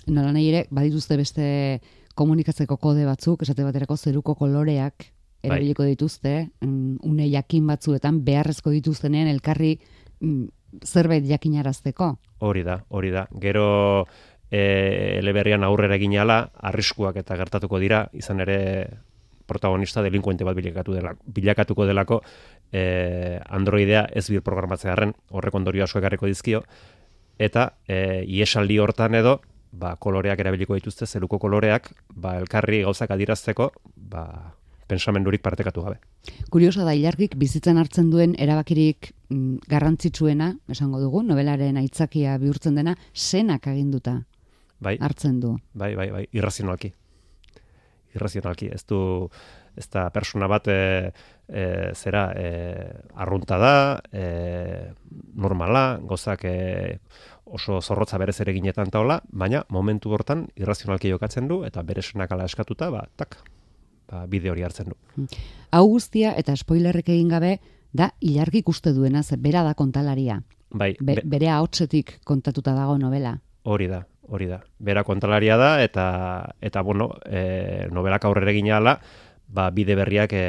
[0.09, 1.45] Nola nahi ere, badituzte beste
[2.17, 5.11] komunikatzeko kode batzuk, esate baterako zeruko koloreak.
[5.45, 9.77] Erabiliko dituzte, mm, une jakin batzuetan beharrezko dituztenean elkarri
[10.83, 12.15] zerbait jakinarazteko.
[12.39, 13.25] Hori da, hori da.
[13.41, 14.05] Gero
[14.49, 18.59] e, eleberrian aurrera egin ala, arriskuak eta gertatuko dira, izan ere
[19.45, 22.21] protagonista delinkuente bat bilakatu dela, bilakatuko delako
[22.73, 26.63] e, androidea ez bir programatzea harren, horrek ondorio asko ekarriko dizkio,
[27.37, 29.39] eta e, iesaldi hortan edo,
[29.71, 34.55] ba, koloreak erabiliko dituzte, zeluko koloreak, ba, elkarri gauzak adirazteko, ba,
[34.87, 35.99] pensamendurik partekatu gabe.
[36.53, 42.95] Kuriosa da, ilargik bizitzen hartzen duen erabakirik mm, garrantzitsuena, esango dugu, novelaren aitzakia bihurtzen dena,
[43.13, 44.19] senak aginduta
[44.79, 45.55] bai, hartzen du.
[45.73, 46.93] bai, bai, bai, irrazionalki.
[48.15, 48.99] Irrazionalki, ez du,
[49.75, 51.11] ez da persona bat e,
[51.47, 51.63] e,
[51.93, 52.45] zera e,
[53.19, 53.73] arrunta da,
[54.11, 54.93] e,
[55.35, 56.99] normala, gozak e,
[57.45, 62.31] oso zorrotza berez ere ginetan taola, baina momentu hortan irrazionalki jokatzen du, eta bere senak
[62.31, 63.37] ala eskatuta, ba, tak,
[64.11, 65.27] ba, bide hori hartzen du.
[65.71, 67.59] Hau guztia eta spoilerrek egin gabe
[67.93, 70.41] da ilargik uste duena, ze bera da kontalaria.
[70.71, 73.37] Bai, Be, be- bere ahotsetik kontatuta dago novela.
[73.63, 74.59] Hori da, hori da.
[74.79, 78.99] Bera kontalaria da eta eta bueno, e, novelak aurrera egin ahala,
[79.47, 80.43] ba, bide berriak e,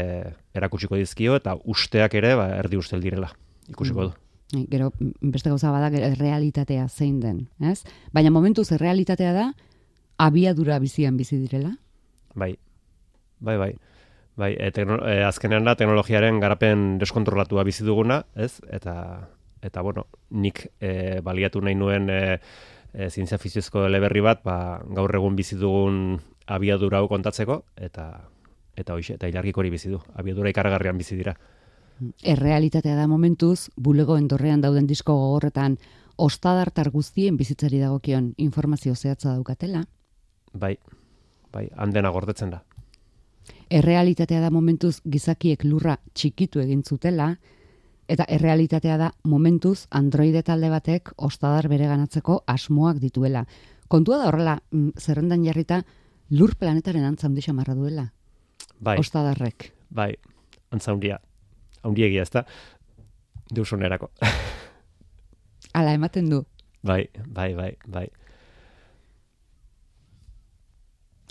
[0.55, 3.31] erakutsiko dizkio eta usteak ere ba, erdi ustel direla.
[3.69, 4.13] Ikusiko du.
[4.57, 7.83] Eh, Gero, mm, beste gauza bada, realitatea zein den, ez?
[8.13, 9.47] Baina momentuz realitatea da,
[10.19, 11.77] abiadura bizian bizi direla.
[12.35, 12.57] Bai,
[13.41, 13.73] bai, bai.
[14.37, 18.61] Bai, e, tekno, e, azkenean da teknologiaren garapen deskontrolatua bizi duguna, ez?
[18.69, 18.95] Eta,
[19.65, 22.21] eta bueno, nik e, baliatu nahi nuen e,
[22.93, 28.11] e, zientzia fiziozko eleberri bat, ba, gaur egun bizi dugun abiadura hau kontatzeko, eta
[28.77, 30.03] eta hoize, eta ilargik hori bizi du.
[30.21, 31.33] Abiadura ikaragarrian bizi dira.
[32.21, 35.79] Errealitatea da momentuz, bulegoen dorrean dauden disko gogorretan,
[36.21, 39.87] ostadartar guztien bizitzari dagokion informazio zehatza daukatela.
[40.53, 40.77] Bai,
[41.53, 42.63] bai, handena gordetzen da.
[43.71, 47.33] Errealitatea da momentuz gizakiek lurra txikitu egin zutela,
[48.09, 53.45] eta errealitatea da momentuz androide talde batek ostadar bereganatzeko asmoak dituela.
[53.89, 55.83] Kontua da horrela, mm, zerrendan jarrita,
[56.31, 58.13] lur planetaren antza handia marra duela,
[58.81, 59.73] Bai, ostadarrek.
[59.91, 60.15] bai,
[60.71, 61.21] antza handia.
[61.83, 62.45] Handiegia, ez da?
[63.55, 64.11] Deusonerako.
[65.75, 66.45] Hala ematen du,
[66.83, 68.09] bai, bai, bai, bai.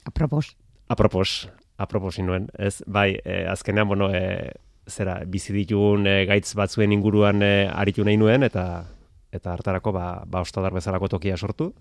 [0.06, 0.56] apropos.
[0.88, 2.84] Apropos, apropos nuen, ez?
[2.88, 4.52] Bai, e, azkenean, bueno, e,
[4.88, 8.86] zera, bizi ditugun e, gaitz batzuen inguruan e, aritu nahi nuen, eta
[9.36, 11.74] eta hartarako ba, ba ostadar bezalako tokia sortu,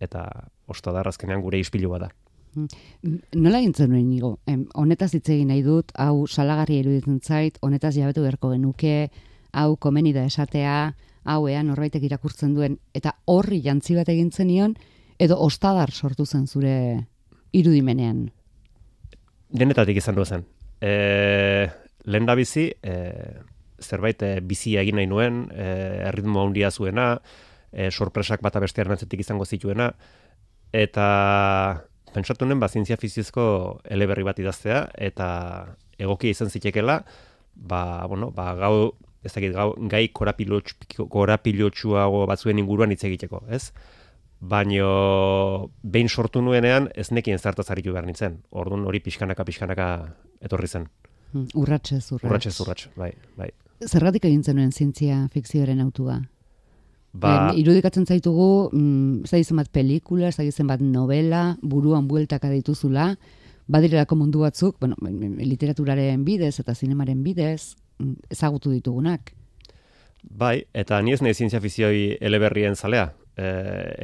[0.00, 0.24] eta
[0.66, 2.08] ostadar azkenean gure ispilua da.
[3.36, 4.38] Nola gintzen nuen nigo?
[4.48, 9.10] Em, honetaz hitz egin nahi dut, hau salagarri iruditzen zait, honetaz jabetu beharko genuke,
[9.52, 10.94] hau komeni da esatea,
[11.24, 14.74] hau ea norbaitek irakurtzen duen, eta horri jantzi bat egin zenion,
[15.20, 16.74] edo ostadar sortu zen zure
[17.52, 18.30] irudimenean.
[19.50, 20.44] Denetatik izan du zen.
[20.80, 21.68] E,
[22.04, 22.94] lehen da bizi, e,
[23.80, 25.68] zerbait e, bizi egin nahi nuen, e,
[26.08, 27.12] erritmo handia zuena,
[27.72, 29.90] e, sorpresak bata bestearen atzetik izango zituena,
[30.72, 31.06] eta
[32.14, 33.44] pentsatu nuen, ba, zientzia fiziozko
[33.90, 35.28] eleberri bat idaztea, eta
[36.00, 37.00] egokia izan zitekela,
[37.54, 38.92] ba, bueno, ba, gau,
[39.24, 43.68] ez dakit, gau, gai korapilotxu, korapilotxuago batzuen inguruan hitz egiteko, ez?
[44.40, 48.38] Baino behin sortu nuenean ez nekien zertaz aritu behar nintzen.
[48.50, 49.88] Orduan hori pixkanaka pixkanaka
[50.40, 50.88] etorri zen.
[51.32, 52.24] Mm, Urratxez, urrats.
[52.30, 53.50] Urratxez urrats, bai, bai.
[53.86, 56.20] Zergatik egin zenuen zientzia fikzioaren autua?
[57.12, 62.48] Ba, Em, irudikatzen zaitugu, mm, ez da bat pelikula, ez da bat novela, buruan bueltaka
[62.50, 63.16] dituzula,
[63.66, 69.34] badirelako mundu batzuk, bueno, literaturaren bidez eta zinemaren bidez, mm, ezagutu ditugunak.
[70.22, 73.14] bai, eta ni ez nahi zientzia fizioi eleberrien zalea.
[73.36, 73.50] E,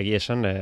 [0.03, 0.55] egi esan, e,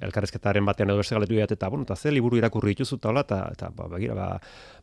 [0.00, 3.24] elkarrezketaren batean edo beste galetu diat, eta, bueno, eta ze liburu irakurri dituzu eta hola,
[3.26, 4.28] eta, eta ba, begira, ba,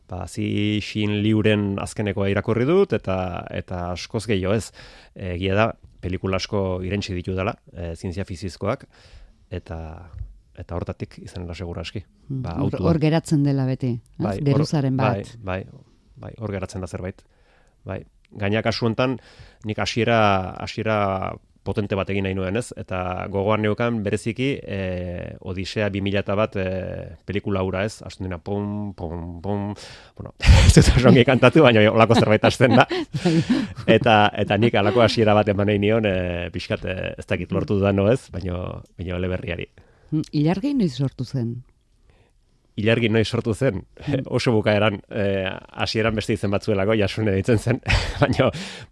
[0.08, 4.72] ba, zi xin liuren azkenekoa irakurri dut, eta eta askoz gehiago ez.
[5.14, 5.70] Egia da,
[6.00, 8.86] pelikula asko irentsi ditu dela, e, zientzia fizizkoak,
[9.50, 9.80] eta
[10.56, 12.00] eta hortatik izanela segura aski.
[12.28, 15.34] Mm, Ba, hor, geratzen dela beti, hor- geruzaren bat.
[15.44, 15.82] Bai, bai,
[16.16, 17.20] bai, hor geratzen da zerbait.
[17.84, 18.02] Bai.
[18.36, 19.18] Gaina kasu hontan
[19.64, 21.36] nik hasiera hasiera
[21.66, 22.70] potente bat egin nahi nuen, ez?
[22.78, 24.80] Eta gogoan neukan bereziki e,
[25.46, 26.66] Odisea 2000 eta bat e,
[27.28, 28.00] pelikula hura, ez?
[28.06, 29.68] Hasten dena pum, pum, pum.
[30.16, 30.34] Bueno,
[30.66, 32.86] ez dut oso ongi kantatu, baina olako zerbait hasten da.
[33.96, 37.78] Eta eta nik alako hasiera bat eman nahi nion, e, pixkat, e, ez dakit lortu
[37.80, 38.22] dudan, no ez?
[38.32, 38.60] Baina
[38.98, 39.68] baina eleberriari.
[40.12, 41.56] Mm, Ilargi noiz sortu zen?
[42.76, 43.80] Ilargi noiz sortu zen,
[44.26, 45.48] oso bukaeran, eh,
[45.80, 47.80] hasieran beste izen batzuelako, jasune ditzen zen,
[48.20, 48.50] baina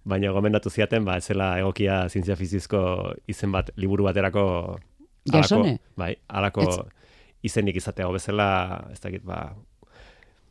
[0.09, 2.80] baina gomendatu ziaten, ba, zela egokia zientzia fizizko
[3.28, 4.47] izen bat, liburu baterako,
[5.28, 5.78] Jasone?
[6.01, 6.64] bai, alako
[7.45, 8.49] izenik izatea, bezala,
[8.93, 9.51] ez dakit, ba,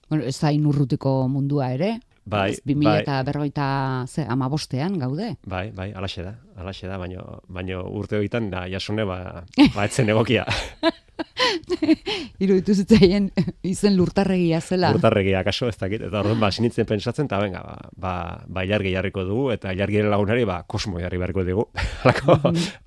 [0.09, 1.95] Bueno, ez da inurrutiko mundua ere,
[2.25, 3.67] bai, ez, 2000 bai, eta berroita,
[4.07, 5.35] ze, amabostean gaude.
[5.45, 9.43] bai, bai, alaxe da, alaxe da, baino, baino urte horietan, da, jasone, ba,
[9.75, 10.45] ba, etzen egokia,
[12.43, 13.27] Iruditu zitzaien
[13.67, 14.91] izen lurtarregia zela.
[14.95, 18.13] urtarregia kaso, ez dakit, eta orduan, ba, sinitzen pentsatzen, eta venga, ba, ba,
[18.47, 21.67] ba ilargi jarriko dugu, eta ilargiren lagunari, ba, kosmo jarri beharko dugu,
[22.03, 22.39] alako,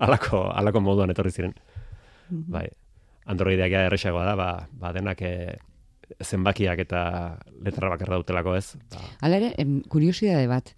[0.07, 1.55] alako, alako moduan etorri ziren.
[2.27, 2.67] Bai,
[3.31, 5.33] androideak erresagoa da, ba, ba denak e,
[6.23, 7.01] zenbakiak eta
[7.63, 8.75] letra bakarra dutelako ez.
[8.93, 10.73] Ba, Hala ere, kuriosidade bat,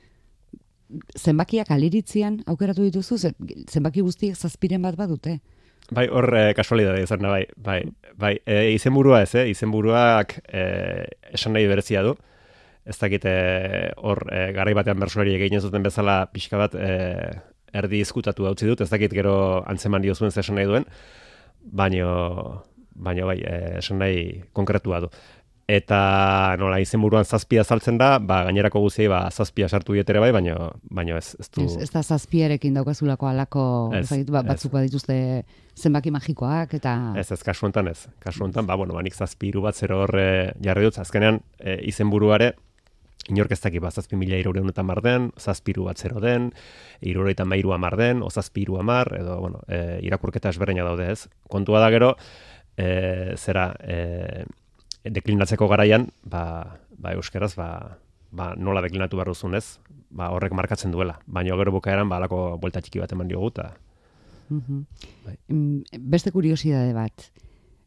[1.18, 3.20] zenbakiak aliritzian aukeratu dituzu,
[3.70, 5.40] zenbaki guztiek zazpiren bat badute?
[5.96, 7.80] Bai, hor e, kasualidade izan da, bai, bai,
[8.18, 9.48] bai, e, izenburua ez, eh?
[9.50, 10.64] izenburuak e,
[11.34, 12.14] esan nahi berezia du,
[12.86, 13.26] ez dakit
[13.98, 16.92] hor e, garai batean bersolari egin zuten bezala pixka bat e,
[17.74, 20.86] erdi izkutatu dautzi dut, ez dakit gero antzeman diozuen esan nahi duen,
[21.60, 22.12] baino,
[23.00, 23.40] baino bai,
[23.80, 25.12] esan nahi konkretua du
[25.70, 30.56] eta nola izenburuan zazpia saltzen da, ba gainerako guztiei ba zazpia sartu dietere bai, baina
[30.90, 33.66] baina ez ez du Ez, ez da zazpiarekin daukazulako alako,
[34.00, 35.20] ezagik ba, batzuk badituzte
[35.78, 38.08] zenbaki magikoak eta Ez ez kasu hontan ez.
[38.20, 42.56] Kasu hontan ba bueno, banik zazpiru bat zero horre jarri dut azkenean e, izenburuare
[43.30, 46.50] inork ez daki ba zazpi mila irureun eta mar den, zazpiru bat zero den,
[47.06, 51.28] irure eta mairu amar den, ozazpiru amar, edo, bueno, e, irakurketa esberreina daude ez.
[51.52, 52.16] Kontua da gero,
[52.80, 54.46] e, zera, e,
[55.04, 58.00] deklinatzeko garaian, ba, ba euskeraz, ba,
[58.32, 61.20] ba nola deklinatu barruzun ez, ba horrek markatzen duela.
[61.28, 63.72] Baina gero bukaeran, ba alako buelta txiki bat eman diogu, eta...
[64.50, 64.82] Mhm.
[65.26, 65.36] Bai.
[66.00, 67.30] Beste kuriosidade bat,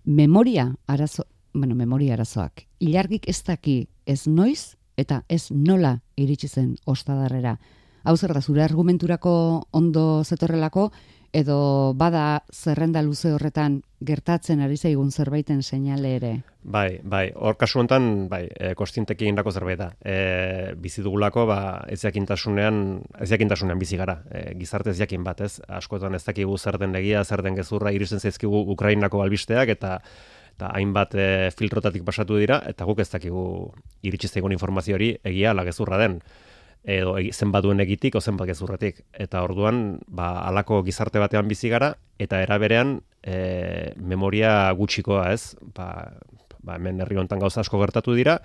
[0.05, 6.77] memoria arazo, bueno, memoria arazoak, ilargik ez daki ez noiz, eta ez nola iritsi zen
[6.87, 7.57] ostadarrera.
[8.05, 9.33] Hau zer da, zure argumenturako
[9.71, 10.91] ondo zetorrelako,
[11.33, 16.33] edo bada zerrenda luze horretan gertatzen ari zaigun zerbaiten seinale ere?
[16.63, 19.89] Bai, bai, hor kasu honetan, bai, e, kostintekin indako zerbait da.
[20.05, 21.59] E, bizi dugulako, ba,
[21.91, 25.57] ez jakintasunean, ez jakintasunean bizi gara, e, gizarte ez jakin bat, ez?
[25.81, 29.99] Askotan ez dakigu zer den egia, zer den gezurra, iristen zaizkigu Ukrainako balbisteak, eta
[30.53, 31.27] eta hainbat e,
[31.57, 33.73] filtrotatik pasatu dira, eta guk ez dakigu
[34.05, 36.21] iritsi zaigun informazio hori egia ala gezurra den
[36.83, 39.05] edo zenbat duen egitik o zenbat gezurretik.
[39.13, 46.11] Eta orduan, ba, alako gizarte batean bizi gara, eta eraberean e, memoria gutxikoa ez, ba,
[46.63, 48.41] ba, hemen herri hontan gauza asko gertatu dira,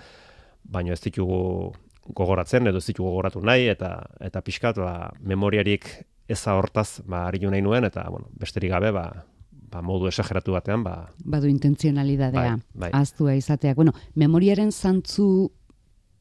[0.64, 1.74] baina ez ditugu
[2.16, 5.90] gogoratzen, edo ez ditugu gogoratu nahi, eta eta pixkat, ba, memoriarik
[6.30, 9.26] eza hortaz, ba, ari nahi nuen, eta, bueno, besterik gabe, ba,
[9.72, 11.10] ba, modu esageratu batean, ba...
[11.26, 12.92] Badu intenzionalidadea, bai, bai.
[12.94, 13.76] aztua izateak.
[13.76, 15.50] Bueno, memoriaren zantzu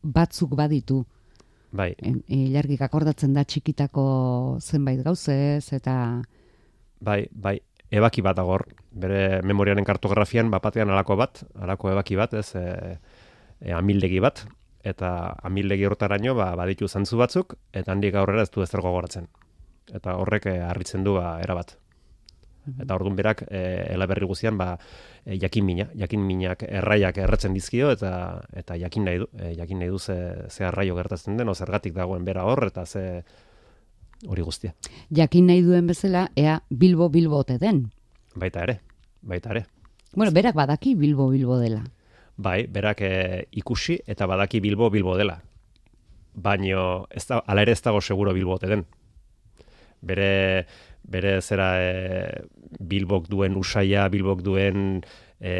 [0.02, 1.04] batzuk baditu,
[1.72, 1.92] Bai.
[2.32, 4.04] Ilargik akordatzen da txikitako
[4.62, 5.96] zenbait gauzez eta
[7.00, 7.58] Bai, bai.
[7.90, 12.96] Ebaki bat agor, bere memoriaren kartografian bapatean alako bat, alako ebaki bat, ez, e,
[13.60, 14.42] e, amildegi bat,
[14.82, 15.10] eta
[15.46, 19.28] amildegi hortaraino ba, baditu zantzu batzuk, eta handik aurrera ez du ez gogoratzen.
[19.94, 21.76] Eta horrek e, harritzen du ba, erabat.
[22.66, 22.82] Mhm.
[22.82, 23.62] Eta orduan berak e,
[23.94, 24.76] elaberri guzian ba,
[25.24, 29.78] e, jakin mina, jakin minak erraiak erretzen dizkio eta eta jakin nahi du, e, jakin
[29.78, 30.16] nahi du ze,
[30.50, 33.22] ze arraio gertatzen den, zergatik dagoen bera hor eta ze
[34.26, 34.74] hori guztia.
[35.10, 37.90] Jakin nahi duen bezala, ea Bilbo Bilbo ote den?
[38.34, 38.80] Baita ere,
[39.22, 39.66] baita ere.
[40.14, 41.84] Bueno, berak badaki Bilbo Bilbo dela.
[42.36, 45.42] Bai, berak e, ikusi eta badaki Bilbo Bilbo dela.
[46.34, 48.84] Baino, ez da, ala ere ez dago seguro Bilbo ote den.
[50.00, 50.66] Bere,
[51.06, 52.42] bere zera e,
[52.80, 55.00] bilbok duen usaia, bilbok duen
[55.40, 55.54] e,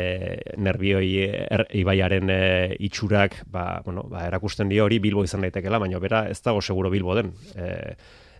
[0.58, 2.40] nervioi er, ibaiaren e,
[2.88, 6.90] itxurak, ba, bueno, ba, erakusten dio hori bilbo izan daitekela, baina bera ez dago seguro
[6.90, 7.32] bilbo den.
[7.54, 7.94] E,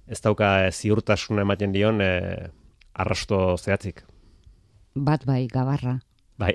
[0.07, 2.11] ez dauka ziurtasuna ematen dion e,
[2.95, 4.05] arrasto zehatzik.
[4.97, 5.99] Bat bai, gabarra.
[6.37, 6.53] Bai.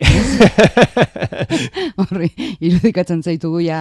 [2.01, 2.27] Horri,
[2.61, 3.79] irudikatzen zaitugu ja,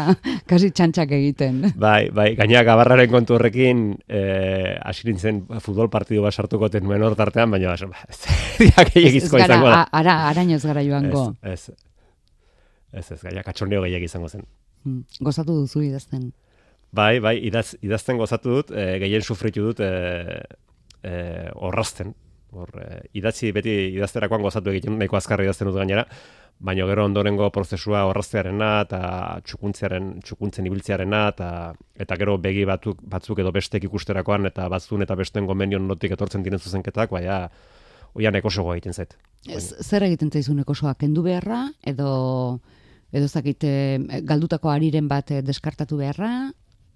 [0.48, 1.58] kasi txantxak egiten.
[1.80, 7.52] Bai, bai, gaina gabarraren kontu horrekin, eh, asirintzen futbol partidu bat sartuko tenuen hor tartean,
[7.52, 8.20] baina ez, ez,
[8.96, 9.82] egizko izango da.
[10.00, 11.26] Ara, arañoz gara joango.
[11.42, 14.48] Ez, ez, ez, ez, gaina katxoneo gehiak izango zen.
[14.86, 16.30] Hmm, gozatu duzu idazten.
[16.96, 20.40] Bai, bai, idaz, idazten gozatu dut, eh, gehien sufritu dut, eh,
[21.04, 22.16] eh, orrazten,
[22.52, 26.06] hor, e, idatzi beti idazterakoan gozatu egiten nahiko azkarra idazten dut gainera,
[26.60, 29.00] baina gero ondorengo prozesua horraztearena eta
[29.46, 31.50] txukuntzearen, txukuntzen ibiltzearena eta,
[32.04, 36.44] eta gero begi batzuk, batzuk edo bestek ikusterakoan eta batzun eta besten gomenion notik etortzen
[36.44, 37.46] diren zuzenketak, baina
[38.14, 39.16] oian ekosogoa egiten zait.
[39.80, 42.60] zer egiten zaizu ekosoa, kendu beharra edo
[43.12, 46.52] edo zakite galdutako ariren bat deskartatu beharra?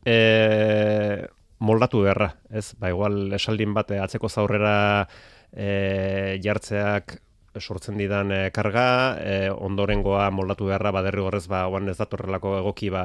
[0.06, 1.26] E,
[1.58, 2.74] moldatu beharra, ez?
[2.78, 5.08] Ba, igual esaldin bat atzeko zaurrera
[5.54, 7.18] e, jartzeak
[7.60, 8.88] sortzen didan e, karga,
[9.22, 13.04] e, ondorengoa moldatu beharra baderri horrez ba oan ez datorrelako egoki ba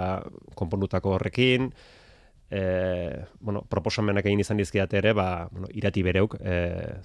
[0.56, 1.72] konpondutako horrekin.
[2.50, 2.62] E,
[3.46, 6.56] bueno, proposamenak egin izan dizkiate ere, ba, bueno, irati bereuk e,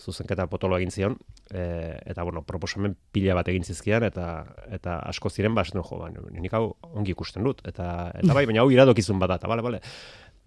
[0.00, 1.18] zuzenketa potolo egin zion,
[1.50, 6.08] e, eta bueno, proposamen pila bat egin zizkian, eta eta asko ziren, ba, jo, ba,
[6.08, 9.82] nik hau ongi ikusten dut, eta, eta bai, baina hau iradokizun bat eta bale, bale,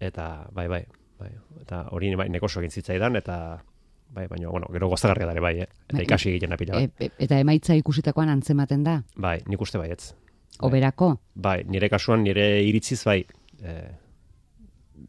[0.02, 0.82] eta bai, bai,
[1.22, 1.30] bai,
[1.62, 3.38] eta hori bai, nekoso egin zitzaidan, eta
[4.10, 5.68] bai, baina, bueno, gero gozagarria dare bai, eh?
[5.86, 6.80] eta bai, ikasi egiten apila.
[6.80, 8.98] E, e, eta emaitza ikusitakoan antzematen da?
[9.16, 10.14] Bai, nik uste bai, ez.
[10.64, 11.14] Oberako?
[11.34, 13.20] Bai, nire kasuan, nire iritziz bai,
[13.62, 13.74] e,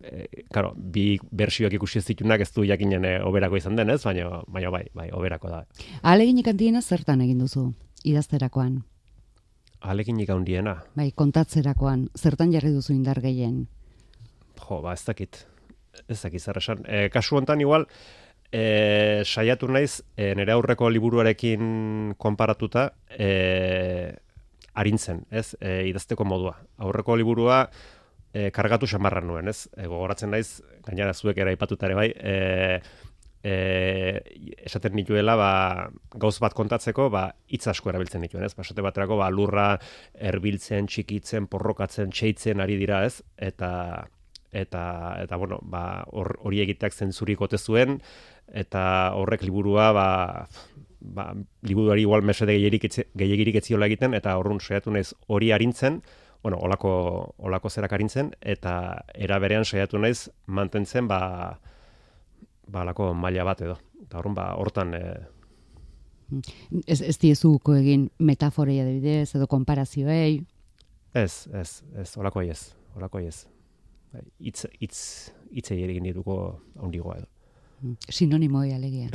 [0.03, 4.01] e, claro, bi bersioak ikusi zitunak ez du jakinen e, oberako izan den, ez?
[4.05, 5.63] Baina, baina bai, bai, oberako da.
[6.03, 7.71] Aleginik handiena zertan egin duzu
[8.03, 8.81] idazterakoan?
[9.79, 10.79] Aleginik handiena?
[10.95, 13.63] Bai, kontatzerakoan, zertan jarri duzu indar gehien?
[14.59, 15.45] Jo, ba, ez dakit.
[16.07, 16.83] Ez dakit zer esan.
[16.85, 17.87] E, kasu hontan igual,
[18.51, 24.15] e, saiatu naiz, e, nire aurreko liburuarekin konparatuta, e,
[24.79, 26.55] arintzen, ez, e, idazteko modua.
[26.77, 27.63] Aurreko liburua,
[28.33, 29.67] e, kargatu xamarra nuen, ez?
[29.75, 32.81] E, gogoratzen naiz, gainera zuek era ipatutare bai, e,
[33.43, 33.55] e,
[34.65, 35.51] esaten nituela, ba,
[36.19, 38.55] gauz bat kontatzeko, ba, hitz asko erabiltzen nituen, ez?
[38.57, 39.71] Basate baterako, ba, lurra
[40.31, 43.21] erbiltzen, txikitzen, porrokatzen, txeitzen ari dira, ez?
[43.37, 43.71] Eta,
[44.51, 44.83] eta,
[45.23, 47.99] eta bueno, ba, hori or, egiteak zentzurik ote zuen,
[48.53, 50.09] eta horrek liburua, ba,
[50.99, 56.01] ba, liburuari igual mesede gehiagirik etziola egiten, eta horrun saiatu naiz hori arintzen,
[56.43, 61.59] bueno, olako, olako zerak arintzen, eta era berean saiatu naiz mantentzen, ba,
[62.67, 63.77] ba lako maila bat edo.
[64.05, 64.93] Eta horren, ba, hortan...
[64.95, 65.03] E...
[66.85, 70.43] Ez, ez diezuko egin metaforei adibidez, edo konparazioei?
[71.17, 72.61] Ez, ez, ez, olako ez,
[72.95, 73.47] olako ez.
[74.39, 74.99] Itz, itz,
[75.51, 76.37] itz egin dituko
[76.77, 77.27] ondigoa edo.
[77.81, 79.07] Mm, sinonimoi alegia.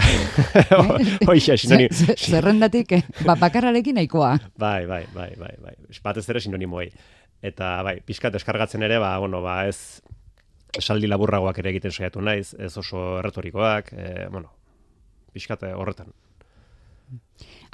[1.29, 2.15] Hoixa, sinonimo.
[2.17, 3.03] Zerrendatik, eh?
[3.27, 4.39] ba, bakarrarekin nahikoa.
[4.59, 5.75] Bai, bai, bai, bai, bai.
[6.05, 6.89] Batez ere sinonimoei
[7.45, 10.01] eta bai, pixka deskargatzen ere, ba, bueno, ba, ez
[10.79, 14.51] esaldi laburragoak ere egiten saiatu naiz, ez oso erretorikoak, e, bueno,
[15.37, 16.09] pixkat horretan.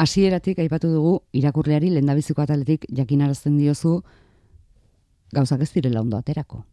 [0.01, 4.01] Hasieratik aipatu dugu irakurleari lendabiziko ataletik jakinarazten diozu
[5.33, 6.65] gauzak ez direla ondo aterako.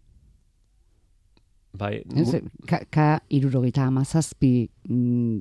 [1.77, 5.39] Bai, ez, ka, ka irurogeita amazazpi mm,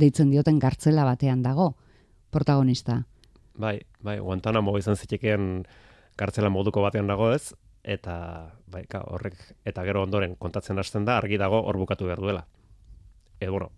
[0.00, 1.72] deitzen dioten gartzela batean dago,
[2.34, 3.00] protagonista.
[3.60, 5.64] Bai, bai, Guantanamo izan zitekeen
[6.18, 7.54] kartzela moduko batean dago ez,
[7.84, 8.16] eta
[8.72, 12.44] bai, ka, horrek, eta gero ondoren kontatzen hasten da, argi dago hor bukatu behar duela.
[13.40, 13.70] Edo, bueno,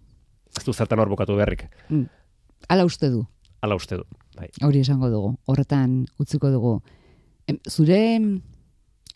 [0.57, 1.67] ez du zertan hor bukatu beharrik.
[1.89, 2.07] Mm.
[2.73, 3.25] Ala uste du.
[3.63, 4.07] Ala uste du,
[4.37, 4.49] bai.
[4.65, 6.81] Hori esango dugu, horretan utziko dugu.
[7.71, 8.01] zure,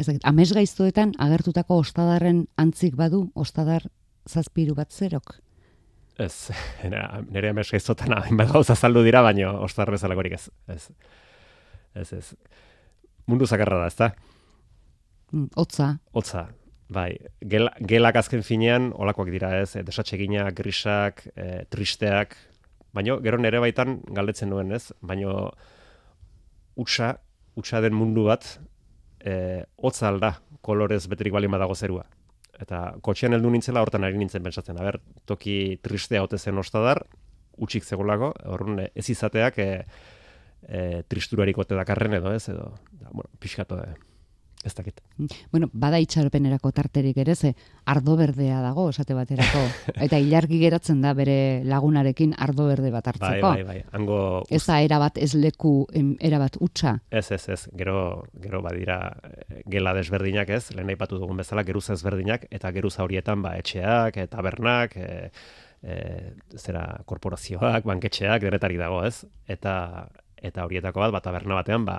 [0.00, 3.86] ez dakit, amez gaiztoetan agertutako ostadarren antzik badu, ostadar
[4.28, 5.36] zazpiru bat zerok?
[6.20, 6.50] Ez,
[7.32, 10.48] nire amez gaiztoetan hain bat gauza zaldu dira, baina ostadar bezalakorik ez.
[10.68, 10.88] Ez,
[11.94, 12.12] ez.
[12.12, 12.24] ez
[13.30, 14.10] mundu zakarra da, ezta?
[15.32, 15.90] Mm, otza.
[16.16, 16.46] Otza,
[16.92, 17.10] bai.
[17.52, 22.36] Gel, gelak azken finean, olakoak dira ez, e, desatxeginak, grisak, e, tristeak,
[22.96, 25.52] baino gero nere baitan galdetzen nuen ez, baino
[26.80, 27.14] utxa,
[27.60, 28.56] utxa den mundu bat,
[29.20, 32.04] e, otza alda, kolorez beterik bali badago zerua.
[32.60, 34.78] Eta kotxean heldu nintzela hortan ari nintzen pentsatzen.
[34.80, 37.04] Aber, toki tristea ote zen ostadar,
[37.60, 39.84] utxik zegolako, horren ez izateak, e,
[40.68, 41.02] e,
[41.56, 43.94] ote dakarren edo ez, edo, da, bueno, pixkatu e,
[44.64, 45.00] ez dakit.
[45.50, 47.54] Bueno, bada itxaropenerako tarterik ere, ze
[47.88, 49.62] ardo berdea dago, esate baterako,
[50.06, 53.46] eta ilargi geratzen da bere lagunarekin ardo berde bat hartzeko.
[53.46, 54.18] Bai, bai, bai, hango...
[54.50, 56.98] Ez da erabat ez leku, em, erabat utxa.
[57.10, 61.96] Ez, ez, ez, gero, gero badira eh, gela desberdinak ez, lehen aipatu dugun bezala, geruza
[61.96, 65.30] ezberdinak, eta geruza horietan, ba, etxeak, eta bernak, e,
[65.80, 65.98] e,
[66.60, 70.08] zera, korporazioak, banketxeak, deretarik dago ez, eta
[70.40, 71.98] eta horietako bat, bat taberna batean, ba,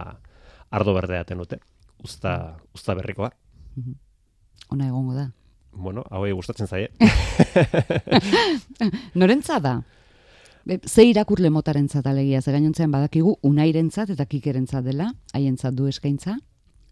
[0.74, 1.60] ardo berdeaten dute,
[2.04, 3.32] usta, usta berrikoa.
[3.76, 3.94] Mhm.
[4.72, 5.32] Ona egongo da.
[5.72, 6.92] Bueno, hau gustatzen zaie.
[9.16, 9.82] Norentza da?
[10.86, 16.38] Ze irakurle motaren alegia, ze gainontzean badakigu unairentzat eta kikerentzat dela, haientzat du eskaintza?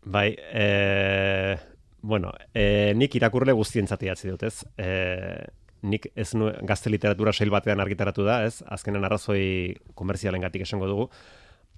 [0.06, 1.58] Bai, e,
[2.02, 4.66] bueno, e, nik irakurle guztientzat idatzi dut, ez?
[4.78, 5.46] E,
[5.82, 8.64] nik ez nu, gazte literatura sail batean argitaratu da, ez?
[8.66, 11.10] Azkenen arrazoi komerzialen gatik esango dugu,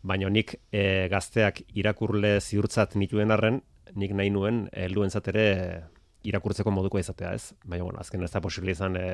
[0.03, 3.61] baina nik e, gazteak irakurle ziurtzat nituen arren,
[3.95, 5.47] nik nahi nuen helduentzat ere
[6.27, 7.53] irakurtzeko moduko izatea, ez?
[7.65, 9.07] Baina, bueno, azken ez da posible izan e,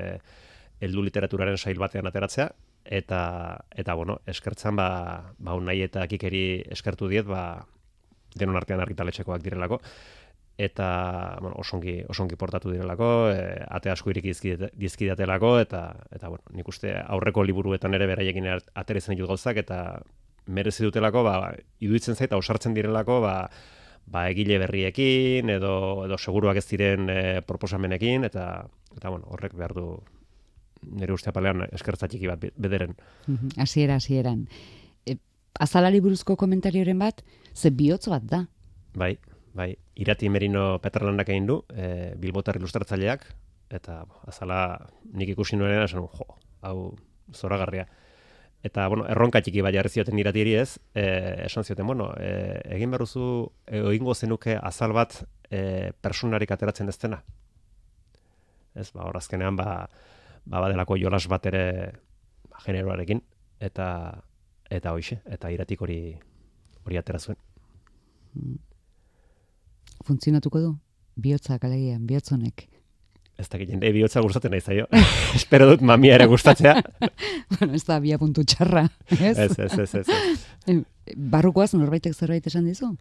[0.83, 2.49] heldu literaturaren sail batean ateratzea,
[2.99, 3.21] eta,
[3.75, 4.89] eta bueno, eskertzan, ba,
[5.39, 7.65] ba nahi eta kikeri eskertu diet, ba,
[8.37, 9.79] denon artean argitaletxekoak direlako,
[10.57, 13.41] eta bueno, osongi, osongi portatu direlako, e,
[13.79, 14.33] ate asko iriki
[14.73, 15.83] dizkidatelako, eta,
[16.13, 19.81] eta bueno, nik uste aurreko liburuetan ere beraiekin aterezen ditut gauzak, eta
[20.47, 23.35] merezi dutelako, ba, iduitzen zait, osartzen direlako, ba,
[24.07, 25.73] ba, egile berriekin, edo,
[26.07, 29.87] edo seguruak ez diren e, proposamenekin, eta, eta bueno, horrek behar du
[30.97, 32.95] nire uste apalean eskertzatxiki bat bederen.
[33.57, 34.45] Hasiera, hasieran.
[35.05, 35.17] E,
[35.59, 37.23] azalari buruzko komentarioren bat,
[37.53, 38.45] ze bihotz bat da?
[38.97, 39.17] Bai,
[39.57, 39.73] bai.
[39.97, 43.25] Irati Merino Petralandak egin du, e, Bilbotar ilustratzaileak,
[43.73, 44.61] eta azala
[45.11, 46.27] nik ikusi nuen esan, jo,
[46.61, 46.77] hau
[47.35, 47.87] zoragarria.
[48.65, 51.03] Eta, bueno, erronka txiki bai jarri zioten iratieri ez, e,
[51.45, 53.25] esan zioten, bueno, e, egin berruzu,
[53.67, 57.21] e, egingo zenuke azal bat e, personarik ateratzen ez dena.
[58.73, 59.85] Ez, ba, horazkenean, ba,
[60.45, 61.63] ba, badelako jolas bat ere
[62.49, 63.21] ba, generoarekin,
[63.59, 63.87] eta
[64.69, 66.01] eta hoixe, eta iratik hori
[66.83, 67.37] hori atera zuen.
[70.07, 70.73] Funtzionatuko du?
[71.15, 72.67] Biotza kalegian, biotzonek.
[73.37, 74.87] Ez dakit jende bihotza gustatzen nahi zaio.
[75.37, 76.79] Espero dut mamia ere gustatzea.
[77.53, 79.35] bueno, ez da bia puntu txarra, ez?
[79.37, 80.77] Ez, ez, ez, ez.
[81.35, 82.95] Barrukoaz norbaitek zerbait esan dizu?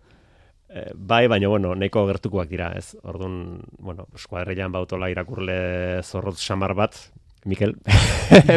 [0.68, 2.92] E, bai, baina, bueno, neko gertukoak dira, ez?
[3.08, 5.56] Orduan, bueno, eskuadreian bautola irakurle
[6.04, 6.98] zorrotz samar bat,
[7.46, 7.72] Mikel,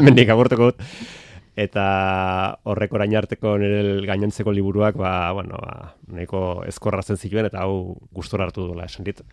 [0.04, 0.84] mendik agurtuko dut.
[1.60, 1.86] Eta
[2.72, 8.48] horrek orain arteko nire gainontzeko liburuak, ba, bueno, ba, neko ezkorrazen zituen, eta hau gustora
[8.48, 9.24] hartu duela esan dit.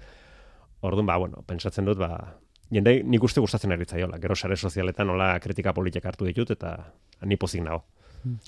[0.87, 2.39] Orduan, ba, bueno, pensatzen dut, ba,
[2.71, 4.21] jende nik uste gustatzen eritzaiola.
[4.23, 6.77] Gero sare sozialetan nola kritika politik hartu ditut, eta
[7.27, 7.85] ni pozik nago.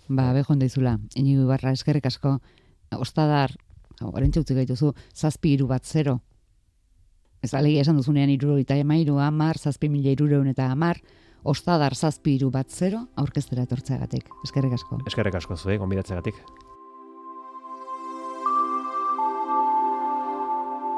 [0.08, 2.38] Ba, behon daizula, inigu barra eskerrik asko,
[2.98, 3.54] ostadar,
[4.02, 6.18] horren txautzik gaituzu, zazpi iru bat zero.
[7.42, 10.98] Ez alegi esan duzunean iruro eta emairu amar, zazpi mila irureun eta amar,
[11.44, 14.26] ostadar zazpi iru bat zero, aurkeztera etortzeagatik.
[14.44, 14.98] Eskerrik asko.
[15.06, 16.42] Eskerrik asko zuei, gonbidatzeagatik.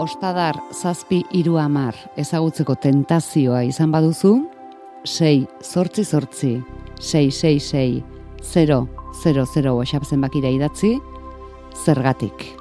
[0.00, 4.30] Ostadar zazpi iru amar ezagutzeko tentazioa izan baduzu,
[5.04, 6.52] 6 zortzi zortzi,
[6.96, 8.00] 6 6 6
[8.54, 8.78] 0
[9.24, 10.94] 0 0 WhatsApp zenbakira idatzi,
[11.84, 12.59] zergatik.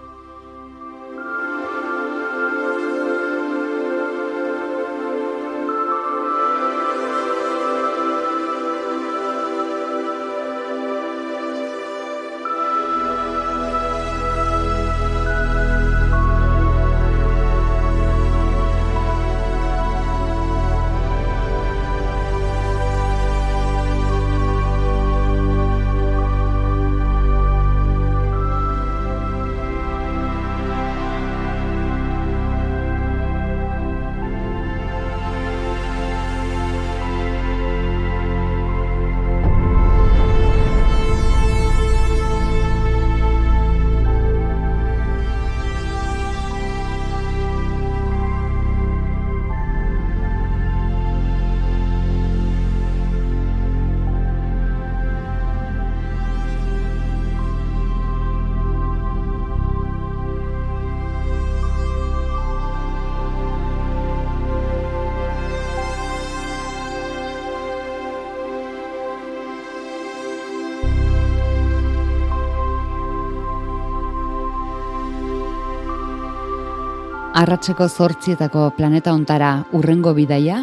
[77.50, 80.60] Arratseko zortzietako planeta ontara urrengo bidaia,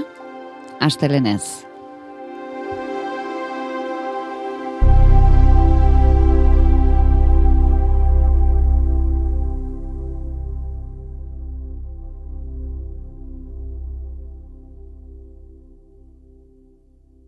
[0.78, 1.66] astelenez.